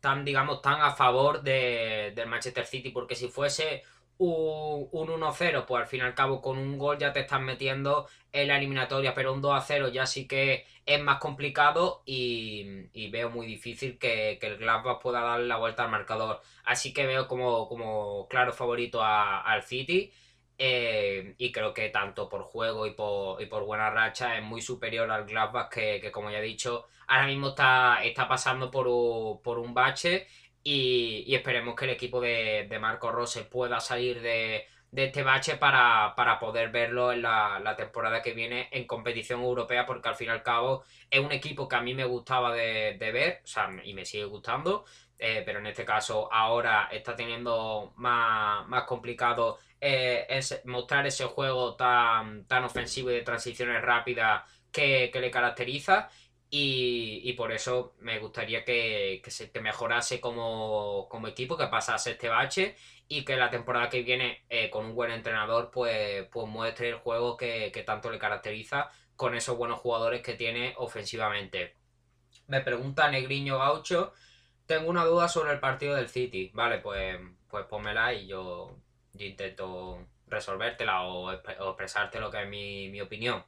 tan, 0.01 0.25
digamos, 0.25 0.61
tan 0.61 0.81
a 0.81 0.91
favor 0.91 1.41
de, 1.41 2.11
del 2.13 2.27
Manchester 2.27 2.65
City, 2.65 2.89
porque 2.89 3.15
si 3.15 3.29
fuese 3.29 3.83
un, 4.19 4.89
1-0, 4.91 5.65
pues 5.65 5.81
al 5.81 5.87
fin 5.87 5.99
y 5.99 6.03
al 6.03 6.15
cabo 6.15 6.41
con 6.41 6.57
un 6.57 6.77
gol 6.77 6.97
ya 6.97 7.13
te 7.13 7.21
estás 7.21 7.41
metiendo 7.41 8.07
en 8.31 8.47
la 8.47 8.57
eliminatoria, 8.57 9.13
pero 9.13 9.33
un 9.33 9.41
2-0 9.41 9.91
ya 9.91 10.05
sí 10.05 10.27
que 10.27 10.65
es 10.85 11.01
más 11.01 11.19
complicado 11.19 12.03
y, 12.05 13.09
veo 13.09 13.29
muy 13.29 13.45
difícil 13.45 13.97
que, 13.97 14.39
el 14.41 14.57
Gladbach 14.57 15.01
pueda 15.01 15.21
darle 15.21 15.47
la 15.47 15.57
vuelta 15.57 15.83
al 15.83 15.91
marcador. 15.91 16.41
Así 16.63 16.93
que 16.93 17.05
veo 17.05 17.27
como, 17.27 17.67
como 17.67 18.27
claro 18.27 18.53
favorito 18.53 19.01
al 19.03 19.63
City. 19.63 20.11
Eh, 20.59 21.35
y 21.37 21.51
creo 21.51 21.71
que 21.71 21.89
tanto 21.89 22.27
por 22.29 22.41
juego 22.41 22.87
y 22.87 22.91
por, 22.91 23.39
y 23.41 23.45
por 23.45 23.63
buena 23.63 23.91
racha 23.91 24.37
es 24.37 24.43
muy 24.43 24.59
superior 24.61 25.09
al 25.11 25.25
Gladbach 25.25 25.69
que, 25.69 26.11
como 26.11 26.31
ya 26.31 26.39
he 26.39 26.41
dicho, 26.41 26.87
ahora 27.07 27.27
mismo 27.27 27.49
está, 27.49 28.03
está 28.03 28.27
pasando 28.27 28.71
por 28.71 28.87
un, 28.87 29.39
por 29.43 29.59
un 29.59 29.75
bache 29.75 30.27
y, 30.63 31.33
esperemos 31.33 31.75
que 31.75 31.85
el 31.85 31.91
equipo 31.91 32.21
de, 32.21 32.67
Marco 32.79 33.11
Rose 33.11 33.43
pueda 33.45 33.79
salir 33.79 34.21
de, 34.21 34.65
este 34.93 35.23
bache 35.23 35.57
para, 35.57 36.13
poder 36.39 36.69
verlo 36.69 37.11
en 37.11 37.21
la, 37.21 37.75
temporada 37.77 38.21
que 38.21 38.33
viene 38.33 38.69
en 38.71 38.85
competición 38.85 39.41
europea 39.41 39.85
porque 39.85 40.09
al 40.09 40.15
fin 40.15 40.27
y 40.27 40.31
al 40.31 40.43
cabo 40.43 40.83
es 41.09 41.19
un 41.19 41.31
equipo 41.31 41.67
que 41.67 41.75
a 41.75 41.81
mí 41.81 41.93
me 41.93 42.05
gustaba 42.05 42.53
de, 42.53 42.97
ver 42.99 43.41
o 43.43 43.47
sea, 43.47 43.69
y 43.83 43.93
me 43.93 44.05
sigue 44.05 44.25
gustando 44.25 44.85
eh, 45.19 45.41
pero 45.45 45.59
en 45.59 45.67
este 45.67 45.83
caso 45.83 46.31
ahora 46.31 46.89
está 46.91 47.15
teniendo 47.15 47.93
más, 47.95 48.67
más 48.67 48.83
complicado 48.83 49.57
eh, 49.81 50.39
mostrar 50.65 51.05
ese 51.07 51.25
juego 51.25 51.75
tan, 51.75 52.45
tan 52.45 52.63
ofensivo 52.63 53.11
y 53.11 53.15
de 53.15 53.21
transiciones 53.21 53.81
rápidas 53.81 54.43
que, 54.71 55.11
le 55.13 55.31
caracteriza. 55.31 56.09
Y, 56.49 57.33
por 57.33 57.51
eso 57.51 57.95
me 57.99 58.19
gustaría 58.19 58.63
que, 58.63 59.21
se 59.27 59.51
mejorase 59.61 60.21
como, 60.21 61.09
equipo, 61.27 61.57
que 61.57 61.67
pasase 61.67 62.11
este 62.11 62.29
bache 62.29 62.75
y 63.09 63.25
que 63.25 63.35
la 63.35 63.49
temporada 63.49 63.89
que 63.89 64.03
viene 64.03 64.45
eh, 64.49 64.69
con 64.69 64.85
un 64.85 64.95
buen 64.95 65.11
entrenador 65.11 65.71
pues, 65.71 66.25
pues 66.31 66.47
muestre 66.47 66.89
el 66.89 66.95
juego 66.95 67.35
que, 67.37 67.83
tanto 67.85 68.09
le 68.11 68.19
caracteriza 68.19 68.89
con 69.15 69.35
esos 69.35 69.57
buenos 69.57 69.79
jugadores 69.79 70.21
que 70.21 70.35
tiene 70.35 70.73
ofensivamente. 70.77 71.75
Me 72.47 72.61
pregunta 72.61 73.09
Negriño 73.11 73.57
Gaucho, 73.59 74.13
tengo 74.65 74.89
una 74.89 75.05
duda 75.05 75.27
sobre 75.27 75.53
el 75.53 75.59
partido 75.59 75.95
del 75.95 76.09
City. 76.09 76.51
Vale, 76.53 76.79
pues, 76.79 77.19
pues 77.49 77.65
pónmela 77.65 78.13
y 78.13 78.27
yo 78.27 78.77
intento 79.19 80.07
resolvértela 80.27 81.03
o, 81.03 81.31
expresarte 81.31 82.19
lo 82.19 82.29
que 82.29 82.43
es 82.43 82.49
mi, 82.49 83.01
opinión. 83.01 83.43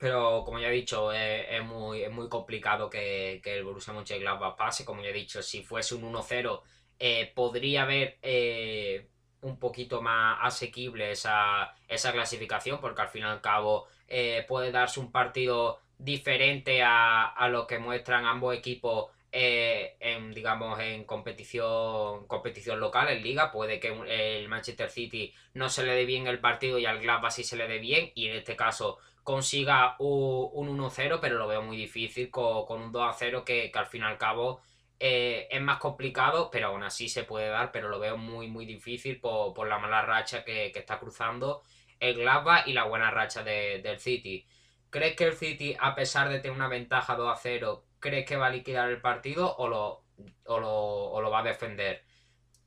Pero 0.00 0.44
como 0.46 0.58
ya 0.58 0.68
he 0.68 0.72
dicho, 0.72 1.12
es, 1.12 1.62
muy, 1.62 2.08
muy 2.08 2.26
complicado 2.30 2.88
que, 2.88 3.42
el 3.44 3.64
Borussia 3.64 3.92
Mönchengladbach 3.92 4.56
pase. 4.56 4.82
Como 4.86 5.02
ya 5.02 5.10
he 5.10 5.12
dicho, 5.12 5.42
si 5.42 5.62
fuese 5.62 5.94
un 5.94 6.10
1-0 6.10 6.62
eh, 6.98 7.30
podría 7.34 7.82
haber 7.82 8.18
eh, 8.22 9.08
un 9.42 9.58
poquito 9.58 10.00
más 10.00 10.38
asequible 10.40 11.10
esa, 11.12 11.74
clasificación 12.12 12.80
porque 12.80 13.02
al 13.02 13.08
fin 13.10 13.22
y 13.22 13.24
al 13.26 13.42
cabo 13.42 13.88
eh, 14.08 14.44
puede 14.48 14.72
darse 14.72 15.00
un 15.00 15.12
partido 15.12 15.80
diferente 15.98 16.82
a, 16.82 17.26
a 17.26 17.48
lo 17.50 17.66
que 17.66 17.78
muestran 17.78 18.24
ambos 18.24 18.56
equipos 18.56 19.10
eh, 19.32 19.96
en, 20.00 20.32
digamos, 20.34 20.80
en 20.80 21.04
competición, 21.04 22.26
competición 22.26 22.80
local, 22.80 23.08
en 23.08 23.22
liga, 23.22 23.52
puede 23.52 23.78
que 23.78 23.88
el 24.08 24.48
Manchester 24.48 24.90
City 24.90 25.32
no 25.54 25.68
se 25.68 25.84
le 25.84 25.92
dé 25.94 26.04
bien 26.04 26.26
el 26.26 26.40
partido 26.40 26.78
y 26.78 26.86
al 26.86 27.00
Gladbach 27.00 27.32
sí 27.32 27.44
se 27.44 27.56
le 27.56 27.68
dé 27.68 27.78
bien, 27.78 28.10
y 28.16 28.26
en 28.26 28.36
este 28.36 28.56
caso 28.56 28.98
consiga 29.24 29.96
un, 29.98 30.78
1-0, 30.78 31.18
pero 31.20 31.38
lo 31.38 31.46
veo 31.46 31.62
muy 31.62 31.76
difícil 31.76 32.30
con, 32.30 32.80
un 32.82 32.92
2-0 32.92 33.44
que, 33.44 33.70
al 33.74 33.86
fin 33.86 34.02
y 34.02 34.04
al 34.04 34.18
cabo 34.18 34.60
eh, 34.98 35.48
es 35.50 35.60
más 35.62 35.78
complicado, 35.78 36.50
pero 36.50 36.68
aún 36.68 36.82
así 36.82 37.08
se 37.08 37.24
puede 37.24 37.48
dar, 37.48 37.72
pero 37.72 37.88
lo 37.88 37.98
veo 37.98 38.16
muy, 38.16 38.48
muy 38.48 38.66
difícil 38.66 39.20
por, 39.20 39.66
la 39.68 39.78
mala 39.78 40.02
racha 40.02 40.44
que, 40.44 40.66
está 40.74 40.98
cruzando 40.98 41.62
el 42.00 42.16
Gladbach 42.16 42.66
y 42.66 42.72
la 42.72 42.84
buena 42.84 43.10
racha 43.10 43.42
del 43.42 43.98
City. 43.98 44.46
¿Crees 44.90 45.16
que 45.16 45.24
el 45.24 45.34
City, 45.34 45.76
a 45.78 45.94
pesar 45.94 46.28
de 46.28 46.40
tener 46.40 46.56
una 46.56 46.68
ventaja 46.68 47.14
2 47.14 47.38
0, 47.42 47.84
crees 48.00 48.26
que 48.26 48.36
va 48.36 48.46
a 48.46 48.50
liquidar 48.50 48.90
el 48.90 49.00
partido 49.00 49.54
o 49.56 49.68
lo, 49.68 50.04
o 50.46 51.20
lo, 51.20 51.30
va 51.30 51.40
a 51.40 51.42
defender? 51.44 52.04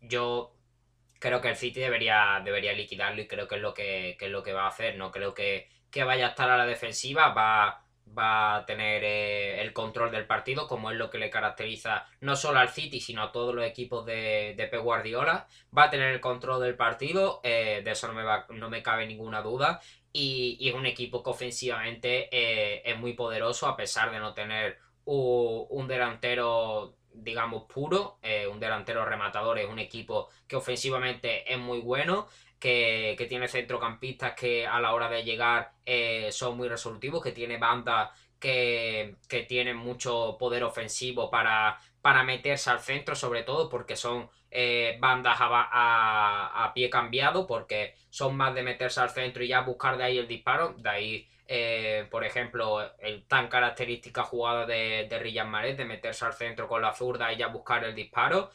Yo 0.01 0.55
creo 1.19 1.41
que 1.41 1.49
el 1.49 1.55
City 1.55 1.81
debería, 1.81 2.41
debería 2.43 2.73
liquidarlo 2.73 3.21
y 3.21 3.27
creo 3.27 3.47
que 3.47 3.55
es 3.55 3.61
lo 3.61 3.73
que, 3.73 4.17
es 4.19 4.29
lo 4.29 4.43
que 4.43 4.53
va 4.53 4.65
a 4.65 4.67
hacer. 4.69 4.97
No 4.97 5.11
creo 5.11 5.33
que, 5.33 5.69
vaya 6.01 6.25
a 6.25 6.29
estar 6.29 6.49
a 6.49 6.57
la 6.57 6.65
defensiva, 6.65 7.29
va, 7.33 7.83
va 8.17 8.55
a 8.55 8.65
tener 8.65 9.03
eh, 9.03 9.61
el 9.61 9.73
control 9.73 10.11
del 10.11 10.25
partido, 10.25 10.67
como 10.67 10.91
es 10.91 10.97
lo 10.97 11.09
que 11.09 11.17
le 11.17 11.29
caracteriza 11.29 12.05
no 12.21 12.35
solo 12.35 12.59
al 12.59 12.69
City, 12.69 12.99
sino 12.99 13.23
a 13.23 13.31
todos 13.31 13.53
los 13.53 13.65
equipos 13.65 14.05
de, 14.05 14.53
de 14.57 14.67
Pep 14.67 14.81
Guardiola. 14.81 15.47
Va 15.75 15.83
a 15.83 15.89
tener 15.89 16.13
el 16.13 16.21
control 16.21 16.61
del 16.61 16.75
partido, 16.75 17.41
eh, 17.43 17.81
de 17.83 17.91
eso 17.91 18.07
no 18.07 18.13
me, 18.13 18.23
no 18.57 18.69
me 18.69 18.83
cabe 18.83 19.05
ninguna 19.05 19.41
duda. 19.41 19.81
Y, 20.11 20.57
es 20.67 20.75
un 20.75 20.85
equipo 20.85 21.23
que 21.23 21.29
ofensivamente 21.29 22.29
eh, 22.31 22.81
es 22.85 22.97
muy 22.97 23.13
poderoso, 23.13 23.67
a 23.67 23.75
pesar 23.75 24.11
de 24.11 24.19
no 24.19 24.33
tener 24.33 24.79
un 25.05 25.87
delantero, 25.87 26.95
digamos, 27.13 27.63
puro, 27.63 28.19
un 28.49 28.57
delantero 28.57 29.03
rematador, 29.03 29.59
es 29.59 29.67
un 29.67 29.79
equipo 29.79 30.29
que 30.47 30.55
ofensivamente 30.55 31.51
es 31.51 31.59
muy 31.59 31.81
bueno, 31.81 32.29
que, 32.63 33.25
tiene 33.27 33.49
centrocampistas 33.49 34.33
que 34.35 34.65
a 34.65 34.79
la 34.79 34.93
hora 34.93 35.09
de 35.09 35.23
llegar 35.23 35.73
eh, 35.85 36.29
son 36.31 36.55
muy 36.55 36.69
resolutivos, 36.69 37.21
que 37.21 37.33
tiene 37.33 37.57
bandas 37.57 38.11
que, 38.39 39.17
tienen 39.49 39.75
mucho 39.75 40.37
poder 40.39 40.63
ofensivo 40.63 41.29
para, 41.29 41.77
para 42.01 42.23
meterse 42.23 42.69
al 42.69 42.79
centro, 42.79 43.15
sobre 43.15 43.43
todo 43.43 43.67
porque 43.67 43.97
son 43.97 44.29
eh, 44.49 44.97
bandas 45.01 45.35
a, 45.41 46.63
a, 46.63 46.73
pie 46.73 46.89
cambiado, 46.89 47.45
porque 47.47 47.95
son 48.09 48.37
más 48.37 48.55
de 48.55 48.63
meterse 48.63 49.01
al 49.01 49.09
centro 49.09 49.43
y 49.43 49.49
ya 49.49 49.61
buscar 49.61 49.97
de 49.97 50.05
ahí 50.05 50.17
el 50.17 50.27
disparo, 50.29 50.73
de 50.77 50.89
ahí 50.89 51.29
eh, 51.45 52.07
por 52.09 52.23
ejemplo, 52.23 52.79
el 52.99 53.25
tan 53.25 53.49
característica 53.49 54.23
jugada 54.23 54.65
de, 54.65 55.07
de 55.09 55.19
Riyad 55.19 55.45
Mahrez 55.47 55.75
de 55.77 55.83
meterse 55.83 56.23
al 56.23 56.33
centro 56.33 56.69
con 56.69 56.81
la 56.81 56.93
zurda 56.93 57.33
y 57.33 57.37
ya 57.37 57.47
buscar 57.47 57.83
el 57.83 57.93
disparo. 57.93 58.51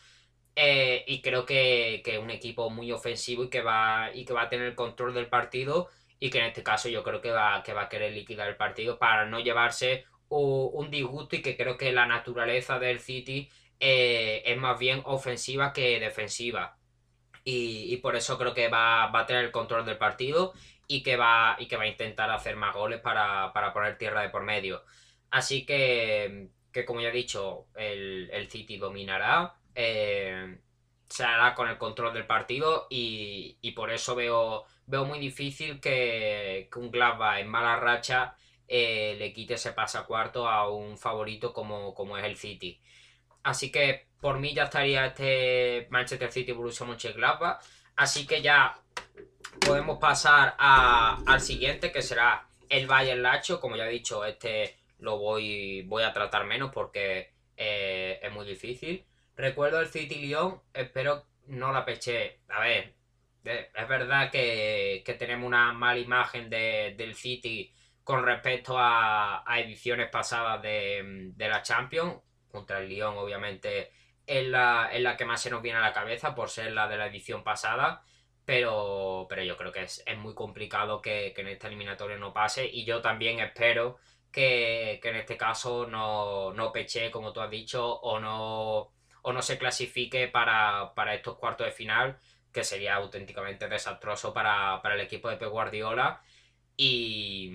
Eh, 0.61 1.05
y 1.07 1.23
creo 1.23 1.47
que, 1.47 2.03
es 2.05 2.19
un 2.19 2.31
equipo 2.31 2.69
muy 2.69 2.91
ofensivo 2.91 3.45
y 3.45 3.49
que 3.49 3.63
va 3.63 4.11
y 4.13 4.25
que 4.25 4.33
va 4.33 4.43
a 4.43 4.49
tener 4.49 4.75
control 4.75 5.15
del 5.15 5.29
partido 5.29 5.89
y 6.19 6.31
que 6.31 6.39
en 6.39 6.47
este 6.47 6.65
caso 6.65 6.89
yo 6.89 7.05
creo 7.05 7.21
que 7.21 7.31
va, 7.31 7.63
que 7.63 7.73
va 7.73 7.83
a 7.83 7.89
querer 7.89 8.13
liquidar 8.13 8.49
el 8.49 8.57
partido 8.57 8.99
para 8.99 9.25
no 9.27 9.39
llevarse 9.39 10.05
un, 10.29 10.91
disgusto 10.91 11.37
y 11.37 11.43
que 11.43 11.57
creo 11.57 11.77
que 11.77 11.93
la 11.93 12.07
naturaleza 12.07 12.81
del 12.81 12.99
City 12.99 13.49
eh, 13.79 14.43
es 14.47 14.59
más 14.59 14.79
bien 14.81 15.03
ofensiva 15.05 15.73
que 15.73 16.01
defensiva. 16.01 16.77
y, 17.45 17.97
por 17.99 18.17
eso 18.17 18.39
creo 18.39 18.55
que 18.55 18.69
va, 18.69 19.05
a 19.17 19.27
tener 19.27 19.45
el 19.45 19.53
control 19.53 19.87
del 19.87 19.99
partido 19.99 20.53
y 20.89 21.03
que 21.03 21.17
va, 21.17 21.57
y 21.61 21.67
que 21.69 21.77
va 21.77 21.85
a 21.85 21.89
intentar 21.89 22.31
hacer 22.31 22.57
más 22.57 22.75
goles 22.75 23.01
para, 23.01 23.53
poner 23.73 23.99
tierra 23.99 24.23
de 24.23 24.31
por 24.31 24.43
medio. 24.43 24.85
Así 25.31 25.65
que, 25.67 26.49
que 26.73 26.85
como 26.85 27.01
ya 27.01 27.09
he 27.11 27.13
dicho, 27.13 27.67
el, 27.77 28.49
City 28.51 28.79
dominará, 28.79 29.55
eh, 29.75 30.59
se 31.09 31.25
hará 31.25 31.55
con 31.55 31.69
el 31.69 31.79
control 31.79 32.15
del 32.15 32.27
partido 32.27 32.87
y, 32.91 33.73
por 33.75 33.91
eso 33.91 34.15
veo, 34.15 34.65
veo 34.87 35.05
muy 35.05 35.19
difícil 35.19 35.81
que, 35.81 36.69
un 36.77 36.91
Gladbach 36.91 37.39
en 37.41 37.49
mala 37.49 37.77
racha 37.77 38.37
eh, 38.67 39.17
le 39.19 39.33
quite 39.33 39.55
ese 39.55 39.73
pasacuarto 39.73 40.49
a 40.49 40.71
un 40.71 40.99
favorito 40.99 41.53
como, 41.53 41.95
como 41.95 42.19
es 42.19 42.25
el 42.25 42.37
City. 42.37 42.81
Así 43.43 43.71
que 43.73 44.09
por 44.21 44.39
mí 44.39 44.53
ya 44.53 44.65
estaría 44.65 45.07
este 45.07 45.87
Manchester 45.91 46.31
City 46.31 46.53
Borussia 46.53 46.87
Mönchengladbach. 46.87 47.61
Así 47.97 48.27
que 48.27 48.43
ya 48.43 48.79
podemos 49.61 49.99
pasar 49.99 50.55
al 50.59 51.41
siguiente 51.41 51.91
que 51.91 52.03
será 52.03 52.47
el 52.69 52.87
Bayern 52.87 53.23
Lacho. 53.23 53.61
Como 53.61 53.77
ya 53.77 53.87
he 53.87 53.91
dicho, 53.91 54.25
este 54.25 54.77
lo 54.99 55.19
voy, 55.19 55.83
voy 55.83 56.03
a 56.03 56.13
tratar 56.13 56.45
menos 56.45 56.71
porque 56.73 57.33
eh, 57.57 58.21
es 58.23 58.33
muy 58.33 58.47
difícil. 58.47 59.05
Recuerdo 59.39 59.81
el 59.81 59.87
City 59.87 60.17
Lyon, 60.17 60.61
espero 60.75 61.25
no 61.47 61.73
la 61.73 61.85
peché. 61.85 62.41
A 62.49 62.59
ver, 62.61 62.97
es 63.45 63.89
verdad 63.89 64.33
que, 64.33 65.05
tenemos 65.17 65.47
una 65.47 65.73
mala 65.73 66.01
imagen 66.01 66.51
del 66.51 67.15
City 67.15 67.73
con 68.03 68.25
respecto 68.25 68.75
a, 68.77 69.45
ediciones 69.59 70.11
pasadas 70.11 70.61
de, 70.61 71.31
de 71.37 71.49
la 71.49 71.63
Champions. 71.63 72.17
Contra 72.51 72.81
el 72.81 72.89
Lyon, 72.89 73.17
obviamente, 73.17 73.93
es 74.27 74.45
la, 74.49 74.91
la 74.99 75.17
que 75.17 75.25
más 75.25 75.41
se 75.41 75.51
nos 75.51 75.63
viene 75.63 75.79
a 75.79 75.83
la 75.83 75.93
cabeza 75.93 76.35
por 76.35 76.51
ser 76.51 76.73
la 76.73 76.89
de 76.89 76.97
la 76.97 77.07
edición 77.07 77.45
pasada. 77.45 78.03
Pero, 78.45 79.27
pero 79.29 79.45
yo 79.45 79.57
creo 79.57 79.71
que 79.71 79.83
es, 79.83 80.03
muy 80.19 80.35
complicado 80.35 81.01
que, 81.01 81.33
en 81.37 81.47
esta 81.47 81.69
eliminatoria 81.69 82.17
no 82.19 82.33
pase. 82.33 82.67
Y 82.67 82.85
yo 82.85 83.01
también 83.03 83.39
espero 83.39 83.99
que, 84.33 85.01
en 85.03 85.17
este 85.17 85.37
caso 85.37 85.87
no, 85.87 86.53
no 86.55 86.73
como 87.13 87.33
tú 87.33 87.41
has 87.41 87.51
dicho, 87.51 88.01
o 88.01 88.19
no, 88.19 88.98
o 89.23 89.33
no 89.33 89.43
se 89.43 89.59
clasifique 89.59 90.29
para, 90.29 90.93
estos 91.15 91.37
cuartos 91.37 91.67
de 91.67 91.73
final, 91.73 92.19
que 92.53 92.65
sería 92.65 92.97
auténticamente 92.97 93.69
desastroso 93.69 94.33
para, 94.33 94.81
el 94.95 95.01
equipo 95.01 95.29
de 95.29 95.37
Pep 95.37 95.51
Guardiola. 95.51 96.23
Y, 96.77 97.53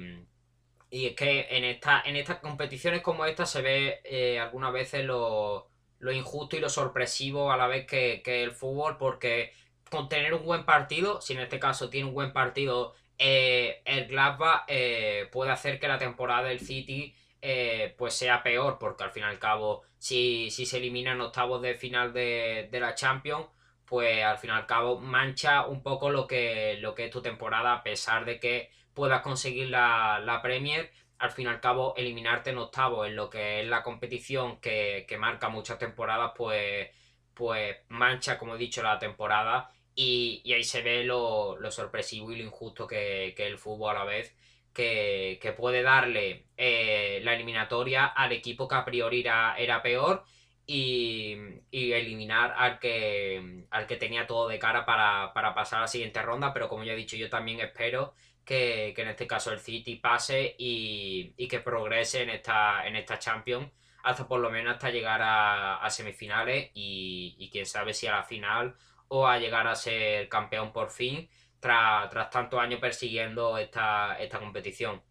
y 0.90 1.08
es 1.08 1.16
que 1.16 1.48
en, 1.50 1.64
esta, 1.64 2.02
en 2.06 2.16
estas 2.16 2.38
competiciones 2.40 3.02
como 3.02 3.26
esta 3.26 3.46
se 3.46 3.62
ve 3.62 4.02
eh, 4.04 4.40
algunas 4.40 4.74
veces 4.74 5.06
lo 5.06 5.70
lo 6.04 6.12
injusto 6.12 6.58
y 6.58 6.60
lo 6.60 6.70
sorpresivo 6.70 7.52
a 7.52 7.58
la 7.58 7.68
vez 7.68 7.88
que, 7.88 8.22
el 8.26 8.52
fútbol, 8.52 8.98
porque 8.98 9.54
con 9.90 10.10
tener 10.10 10.34
un 10.34 10.44
buen 10.44 10.66
partido, 10.66 11.22
si 11.22 11.34
en 11.34 11.40
este 11.40 11.60
caso 11.60 11.90
tiene 11.90 12.10
un 12.10 12.14
buen 12.14 12.34
partido 12.34 12.94
eh, 13.18 13.82
el 13.86 14.08
Gladbach, 14.08 14.66
eh, 14.68 15.30
puede 15.32 15.52
hacer 15.52 15.80
que 15.80 15.88
la 15.88 15.98
temporada 15.98 16.50
del 16.50 16.60
City 16.60 17.16
eh, 17.46 17.94
pues 17.98 18.14
sea 18.14 18.42
peor, 18.42 18.78
porque 18.80 19.04
al 19.04 19.12
fin 19.12 19.24
y 19.24 19.26
al 19.26 19.38
cabo, 19.38 19.84
si, 19.98 20.50
si 20.50 20.66
se 20.66 20.78
eliminan 20.78 21.20
octavos 21.20 21.62
de 21.62 21.76
final 21.76 22.14
de, 22.14 22.70
la 22.72 22.96
Champions, 22.96 23.48
pues 23.86 24.24
al 24.24 24.38
fin 24.38 24.52
y 24.52 24.54
al 24.54 24.66
cabo 24.66 24.98
mancha 25.00 25.66
un 25.68 25.84
poco 25.84 26.10
lo 26.10 26.26
que, 26.26 26.78
lo 26.80 26.96
que 26.96 27.06
es 27.06 27.12
tu 27.12 27.22
temporada, 27.22 27.74
a 27.74 27.84
pesar 27.84 28.24
de 28.24 28.40
que 28.40 28.72
puedas 28.94 29.22
conseguir 29.22 29.68
la, 29.70 30.22
la 30.24 30.42
Premier. 30.42 30.90
Al 31.18 31.32
fin 31.32 31.48
y 31.48 31.50
al 31.50 31.60
cabo 31.60 31.94
eliminarte 31.98 32.52
en 32.52 32.60
octavo 32.60 33.06
en 33.06 33.18
lo 33.18 33.30
que 33.30 33.62
es 33.62 33.68
la 33.68 33.84
competición 33.84 34.62
que, 34.62 35.06
marca 35.20 35.50
muchas 35.50 35.78
temporadas, 35.80 36.32
pues, 36.38 36.92
pues 37.34 37.76
mancha, 37.90 38.38
como 38.38 38.56
he 38.56 38.58
dicho, 38.58 38.82
la 38.84 39.00
temporada. 39.00 39.70
Y, 39.96 40.42
ahí 40.54 40.64
se 40.64 40.82
ve 40.82 41.04
lo, 41.04 41.58
sorpresivo 41.72 42.32
y 42.32 42.38
lo 42.38 42.44
injusto 42.46 42.88
que, 42.88 43.28
es 43.30 43.40
el 43.40 43.58
fútbol 43.58 43.98
a 43.98 44.00
la 44.00 44.06
vez, 44.06 44.34
que, 44.74 45.56
puede 45.58 45.82
darle 45.84 46.48
eh, 46.58 47.22
la 47.24 47.34
eliminatoria 47.34 48.08
al 48.08 48.32
equipo 48.32 48.68
que 48.68 48.76
a 48.76 48.86
priori 48.86 49.22
era, 49.22 49.82
peor 49.84 50.24
y, 50.66 51.38
eliminar 51.72 52.54
al 52.58 52.80
que, 52.80 53.66
al 53.70 53.88
que 53.88 53.98
tenía 53.98 54.28
todo 54.28 54.48
de 54.48 54.60
cara 54.60 54.86
para, 54.86 55.34
para 55.34 55.54
pasar 55.54 55.80
a 55.80 55.82
la 55.84 55.88
siguiente 55.88 56.22
ronda, 56.22 56.54
pero 56.54 56.68
como 56.70 56.84
ya 56.84 56.94
he 56.94 56.96
dicho, 56.98 57.16
yo 57.16 57.30
también 57.30 57.60
espero 57.60 58.14
que, 58.46 58.94
en 58.98 59.08
este 59.08 59.28
caso 59.28 59.52
el 59.52 59.60
City 59.60 59.96
pase 59.96 60.56
y, 60.58 61.48
que 61.48 61.60
progrese 61.60 62.24
en 62.24 62.30
esta, 62.30 62.86
en 62.88 62.96
esta 62.96 63.20
Champions 63.20 63.70
hasta 64.04 64.28
por 64.28 64.40
lo 64.42 64.50
menos 64.50 64.74
hasta 64.74 64.90
llegar 64.90 65.22
a, 65.24 65.90
semifinales 65.90 66.72
y, 66.74 67.50
quién 67.52 67.66
sabe 67.66 67.94
si 67.94 68.08
a 68.08 68.12
la 68.12 68.24
final 68.24 68.76
o 69.08 69.28
a 69.28 69.38
llegar 69.38 69.68
a 69.68 69.76
ser 69.76 70.28
campeón 70.30 70.74
por 70.74 70.90
fin 70.90 71.30
tras, 71.64 72.30
tantos 72.30 72.60
años 72.60 72.82
persiguiendo 72.82 73.58
esta, 73.58 74.18
esta 74.20 74.38
competición. 74.40 75.02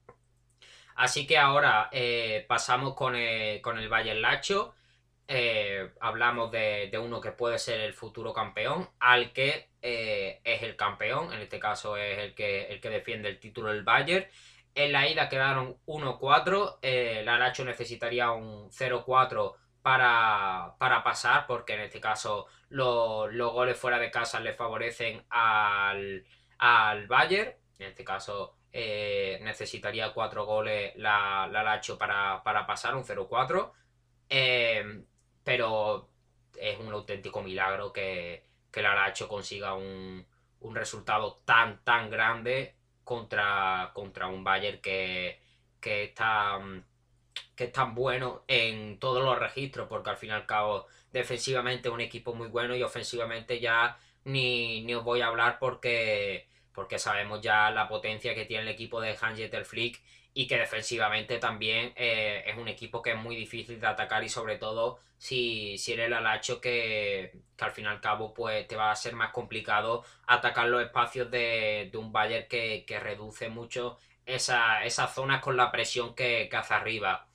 Así 0.95 1.27
que 1.27 1.39
ahora 1.39 1.89
eh, 1.91 2.45
pasamos 2.47 2.95
con 2.95 3.17
el, 3.17 3.63
con 3.63 3.79
el 3.79 3.89
Bayern 3.89 4.21
Lacho. 4.21 4.75
Eh, 5.29 5.93
hablamos 6.01 6.51
de, 6.51 6.91
uno 7.03 7.21
que 7.21 7.33
puede 7.33 7.59
ser 7.59 7.81
el 7.81 7.95
futuro 7.95 8.35
campeón, 8.35 8.91
al 9.01 9.33
que 9.33 9.71
eh, 9.81 10.43
es 10.45 10.63
el 10.63 10.77
campeón, 10.77 11.33
en 11.33 11.41
este 11.41 11.59
caso 11.59 11.97
es 11.97 12.19
el 12.19 12.35
que, 12.35 12.67
el 12.67 12.81
que 12.83 12.91
defiende 12.91 13.31
el 13.31 13.41
título 13.41 13.71
del 13.71 13.83
Bayern. 13.83 14.27
En 14.75 14.93
la 14.93 15.09
ida 15.09 15.31
quedaron 15.31 15.79
1-4, 15.87 16.79
eh, 16.83 17.21
el 17.21 17.29
Aracho 17.29 17.65
necesitaría 17.65 18.31
un 18.33 18.71
0-4 18.71 19.55
para, 19.83 20.77
pasar, 21.05 21.47
porque 21.47 21.75
en 21.75 21.81
este 21.81 22.01
caso 22.01 22.47
los 22.69 23.53
goles 23.53 23.79
fuera 23.79 23.99
de 23.99 24.11
casa 24.11 24.41
le 24.41 24.53
favorecen 24.55 25.25
al, 25.31 26.25
al 26.63 27.09
Bayern. 27.09 27.53
En 27.81 27.89
este 27.89 28.05
caso 28.05 28.55
eh, 28.73 29.41
necesitaría 29.43 30.13
4 30.13 30.47
goles 30.47 30.93
la, 30.97 31.49
la 31.51 31.81
para, 31.99 32.43
para 32.45 32.67
pasar, 32.67 32.95
un 32.95 33.05
0-4. 33.05 33.73
pero 35.43 36.09
es 36.57 36.79
un 36.79 36.93
auténtico 36.93 37.43
milagro 37.43 37.93
que, 37.93 38.45
que 38.71 38.81
el 38.81 38.87
Aracho 38.87 39.29
consiga 39.29 39.75
un, 39.75 40.25
resultado 40.75 41.43
tan, 41.45 41.83
tan 41.83 42.09
grande 42.09 42.77
contra, 43.03 43.91
contra 43.93 44.29
un 44.29 44.45
Bayern 44.45 44.81
que, 44.81 45.41
que, 45.81 46.05
está, 46.05 46.61
que 47.57 47.65
es 47.65 47.73
tan 47.73 47.95
bueno 47.97 48.45
en 48.47 49.01
todos 49.01 49.25
los 49.25 49.37
registros, 49.39 49.89
porque 49.89 50.11
al 50.11 50.17
fin 50.17 50.31
y 50.31 50.33
al 50.33 50.47
cabo 50.47 50.87
defensivamente 51.13 51.89
es 51.89 51.95
un 51.95 52.01
equipo 52.01 52.35
muy 52.35 52.47
bueno 52.49 52.77
y 52.77 52.83
ofensivamente 52.85 53.59
ya 53.59 53.99
ni, 54.25 54.95
os 54.95 55.05
voy 55.05 55.21
a 55.21 55.27
hablar 55.29 55.59
porque, 55.59 56.47
porque 56.75 56.99
sabemos 56.99 57.41
ya 57.41 57.71
la 57.71 57.89
potencia 57.89 58.35
que 58.35 58.45
tiene 58.45 58.63
el 58.63 58.69
equipo 58.69 59.01
de 59.01 59.17
Hans 59.21 59.41
Flick 59.65 60.03
y 60.35 60.47
que 60.47 60.59
defensivamente 60.59 61.39
también 61.39 61.93
eh, 61.97 62.45
es 62.47 62.57
un 62.57 62.69
equipo 62.69 63.03
que 63.03 63.13
es 63.13 63.19
muy 63.19 63.37
difícil 63.37 63.81
de 63.81 63.87
atacar 63.87 64.25
y 64.25 64.29
sobre 64.29 64.57
todo 64.57 64.99
si, 65.19 65.77
si 65.79 65.93
eres 65.93 66.07
el 66.07 66.15
alacho 66.15 66.61
que, 66.61 67.33
que, 67.57 67.65
al 67.65 67.73
fin 67.73 67.85
y 67.85 67.89
al 67.89 68.01
cabo 68.01 68.33
pues 68.33 68.67
te 68.67 68.77
va 68.77 68.91
a 68.91 68.97
ser 68.97 69.15
más 69.15 69.31
complicado 69.31 70.05
atacar 70.27 70.67
los 70.69 70.83
espacios 70.83 71.31
de, 71.31 71.91
un 71.95 72.13
Bayern 72.13 72.49
que, 72.49 72.85
reduce 73.01 73.49
mucho 73.49 73.99
esas 74.25 75.15
zonas 75.15 75.43
con 75.43 75.57
la 75.57 75.71
presión 75.71 76.15
que, 76.15 76.49
que, 76.51 76.57
hace 76.57 76.75
arriba. 76.75 77.27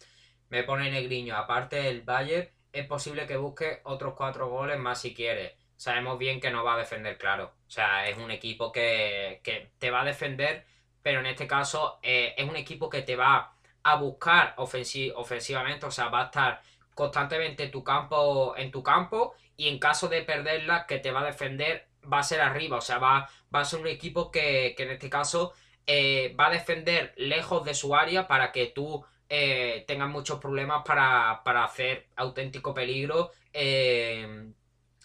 Me 0.50 0.64
pone 0.64 0.90
negriño, 0.90 1.36
aparte 1.36 1.78
del 1.78 2.02
Bayern 2.02 2.50
es 2.74 2.88
posible 2.88 3.26
que 3.28 3.38
busque 3.38 3.82
otros 3.84 4.14
cuatro 4.16 4.50
goles 4.50 4.78
más 4.80 5.02
si 5.02 5.14
quiere. 5.14 5.56
Sabemos 5.78 6.18
bien 6.18 6.42
que 6.42 6.52
no 6.52 6.64
va 6.66 6.76
a 6.76 6.80
defender 6.80 7.18
claro. 7.18 7.54
O 7.68 7.70
sea, 7.70 8.10
es 8.10 8.18
un 8.18 8.32
equipo 8.32 8.72
que, 8.72 9.40
que 9.44 9.72
te 9.80 9.92
va 9.92 10.02
a 10.02 10.06
defender 10.06 10.66
pero 11.08 11.22
en 11.22 11.28
este 11.28 11.48
caso 11.48 12.00
eh, 12.04 12.34
es 12.36 12.50
un 12.50 12.58
equipo 12.58 12.90
que 12.90 13.02
te 13.02 13.16
va 13.16 13.54
a 13.82 13.96
buscar 13.96 14.56
ofensivamente, 14.58 15.86
o 15.86 15.90
sea, 15.90 16.10
va 16.10 16.24
a 16.24 16.26
estar 16.26 16.62
constantemente 16.94 17.70
tu 17.70 17.82
campo, 17.82 18.56
en 18.58 18.72
tu 18.72 18.84
campo 18.84 19.34
y 19.56 19.70
en 19.70 19.80
caso 19.80 20.10
de 20.10 20.24
perderla, 20.24 20.86
que 20.86 21.00
te 21.00 21.12
va 21.12 21.22
a 21.22 21.26
defender, 21.26 21.88
va 22.12 22.20
a 22.20 22.24
ser 22.24 22.42
arriba, 22.42 22.76
o 22.76 22.82
sea, 22.82 22.98
va, 22.98 23.30
va 23.56 23.62
a 23.62 23.64
ser 23.64 23.80
un 23.80 23.88
equipo 23.88 24.32
que, 24.32 24.76
en 24.78 24.92
este 24.92 25.10
caso 25.10 25.54
eh, 25.86 26.36
va 26.38 26.48
a 26.48 26.52
defender 26.52 27.14
lejos 27.16 27.64
de 27.64 27.74
su 27.74 27.96
área 27.96 28.28
para 28.28 28.52
que 28.52 28.66
tú 28.66 29.06
eh, 29.30 29.86
tengas 29.88 30.10
muchos 30.10 30.42
problemas 30.42 30.84
para, 30.86 31.42
hacer 31.64 32.08
auténtico 32.18 32.74
peligro 32.74 33.32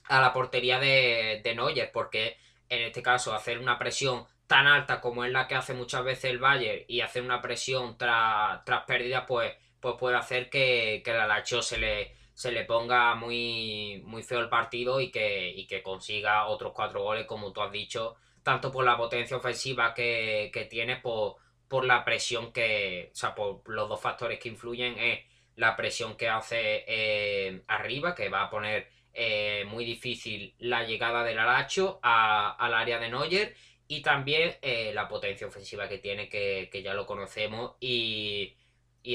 a 0.09 0.21
la 0.21 0.33
portería 0.33 0.79
de, 0.79 1.41
de 1.43 1.91
porque 1.93 2.37
en 2.69 2.83
este 2.83 3.03
caso 3.03 3.35
hacer 3.35 3.59
una 3.59 3.79
presión 3.79 4.27
tan 4.47 4.67
alta 4.67 5.01
como 5.01 5.25
es 5.25 5.33
la 5.33 5.47
que 5.47 5.55
hace 5.55 5.75
muchas 5.75 6.05
veces 6.05 6.31
el 6.31 6.39
Bayern 6.39 6.85
y 6.89 7.01
hacer 7.01 7.23
una 7.23 7.41
presión 7.41 7.97
tras, 7.97 8.65
tras 8.65 8.85
pérdidas, 8.85 9.25
pues, 9.27 9.53
pues 9.81 9.95
puede 9.99 10.17
hacer 10.17 10.51
que, 10.51 11.03
que 11.05 11.13
la 11.13 11.27
Lacho 11.27 11.63
se 11.63 11.79
le, 11.79 12.15
se 12.35 12.53
le 12.53 12.65
ponga 12.65 13.15
muy, 13.15 14.03
muy 14.05 14.23
feo 14.23 14.41
el 14.41 14.49
partido 14.49 15.01
y 15.01 15.11
que, 15.11 15.67
que 15.69 15.83
consiga 15.83 16.47
otros 16.47 16.73
cuatro 16.75 17.03
goles, 17.03 17.27
como 17.27 17.53
tú 17.53 17.63
has 17.63 17.73
dicho, 17.73 18.17
tanto 18.43 18.71
por 18.71 18.85
la 18.85 18.97
potencia 18.97 19.37
ofensiva 19.37 19.95
que, 19.95 20.67
tiene, 20.71 20.97
por, 20.97 21.37
por 21.69 21.85
la 21.85 22.05
presión 22.05 22.53
que, 22.53 23.11
o 23.13 23.15
sea, 23.15 23.35
por 23.35 23.63
los 23.69 23.89
dos 23.89 24.01
factores 24.01 24.39
que 24.39 24.49
influyen 24.49 24.99
es 24.99 25.21
la 25.57 25.77
presión 25.77 26.17
que 26.17 26.29
hace 26.29 26.85
eh, 26.87 27.63
arriba, 27.69 28.15
que 28.15 28.29
va 28.29 28.45
a 28.45 28.51
poner 28.51 28.91
eh, 29.15 29.65
muy 29.69 29.85
difícil 29.85 30.55
la 30.59 30.85
llegada 30.85 31.25
del 31.25 31.39
Alacho 31.39 32.01
al 32.03 32.75
área 32.75 32.99
de 32.99 33.11
Neuer 33.11 33.55
y 33.89 34.03
también 34.03 34.57
eh, 34.63 34.93
la 34.95 35.09
potencia 35.09 35.47
ofensiva 35.47 35.89
que 35.89 35.99
tiene, 35.99 36.29
que, 36.29 36.83
ya 36.83 36.95
lo 36.95 37.07
conocemos, 37.07 37.77
y, 37.81 38.55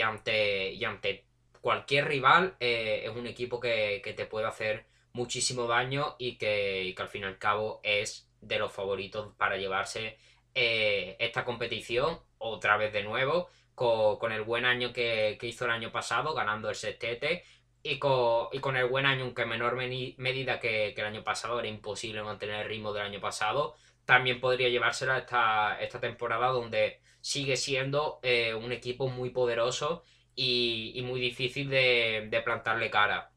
ante, 0.03 0.73
y 0.73 0.86
cualquier 1.62 2.07
rival 2.07 2.55
eh, 2.60 3.03
es 3.05 3.15
un 3.15 3.27
equipo 3.27 3.60
que, 3.60 4.01
te 4.15 4.25
puede 4.25 4.47
hacer 4.47 4.86
muchísimo 5.13 5.65
daño 5.65 6.15
y 6.19 6.38
que, 6.38 6.93
al 6.97 7.07
fin 7.07 7.23
y 7.23 7.25
al 7.25 7.39
cabo 7.39 7.81
es 7.83 8.29
de 8.41 8.60
los 8.60 8.71
favoritos 8.71 9.33
para 9.38 9.57
llevarse 9.57 10.17
esta 10.53 11.45
competición 11.45 12.19
otra 12.39 12.77
vez 12.77 12.91
de 12.91 13.03
nuevo 13.03 13.49
con, 13.77 14.31
el 14.31 14.41
buen 14.41 14.65
año 14.65 14.91
que, 14.91 15.38
hizo 15.43 15.65
el 15.65 15.71
año 15.71 15.91
pasado, 15.91 16.33
ganando 16.33 16.67
el 16.67 16.75
sextete, 16.75 17.43
y 17.89 18.00
con, 18.00 18.76
el 18.76 18.86
buen 18.88 19.06
año, 19.06 19.23
aunque 19.23 19.43
en 19.43 19.50
menor 19.50 19.76
medida 19.76 20.60
que, 20.60 20.89
el 20.89 21.06
año 21.06 21.23
pasado, 21.23 21.60
era 21.60 21.67
imposible 21.69 22.21
mantener 22.23 22.62
el 22.62 22.67
ritmo 22.67 22.93
del 22.93 23.06
año 23.06 23.21
pasado, 23.21 23.76
también 24.06 24.39
podría 24.39 24.69
llevársela 24.69 25.19
esta, 25.19 25.82
esta 25.82 26.00
temporada 26.00 26.47
donde 26.50 27.02
sigue 27.21 27.58
siendo 27.58 28.19
eh, 28.23 28.54
un 28.54 28.71
equipo 28.71 29.10
muy 29.10 29.32
poderoso 29.32 30.04
y, 30.36 31.02
muy 31.06 31.19
difícil 31.19 31.69
de, 31.69 32.41
plantarle 32.45 32.89
cara. 32.89 33.32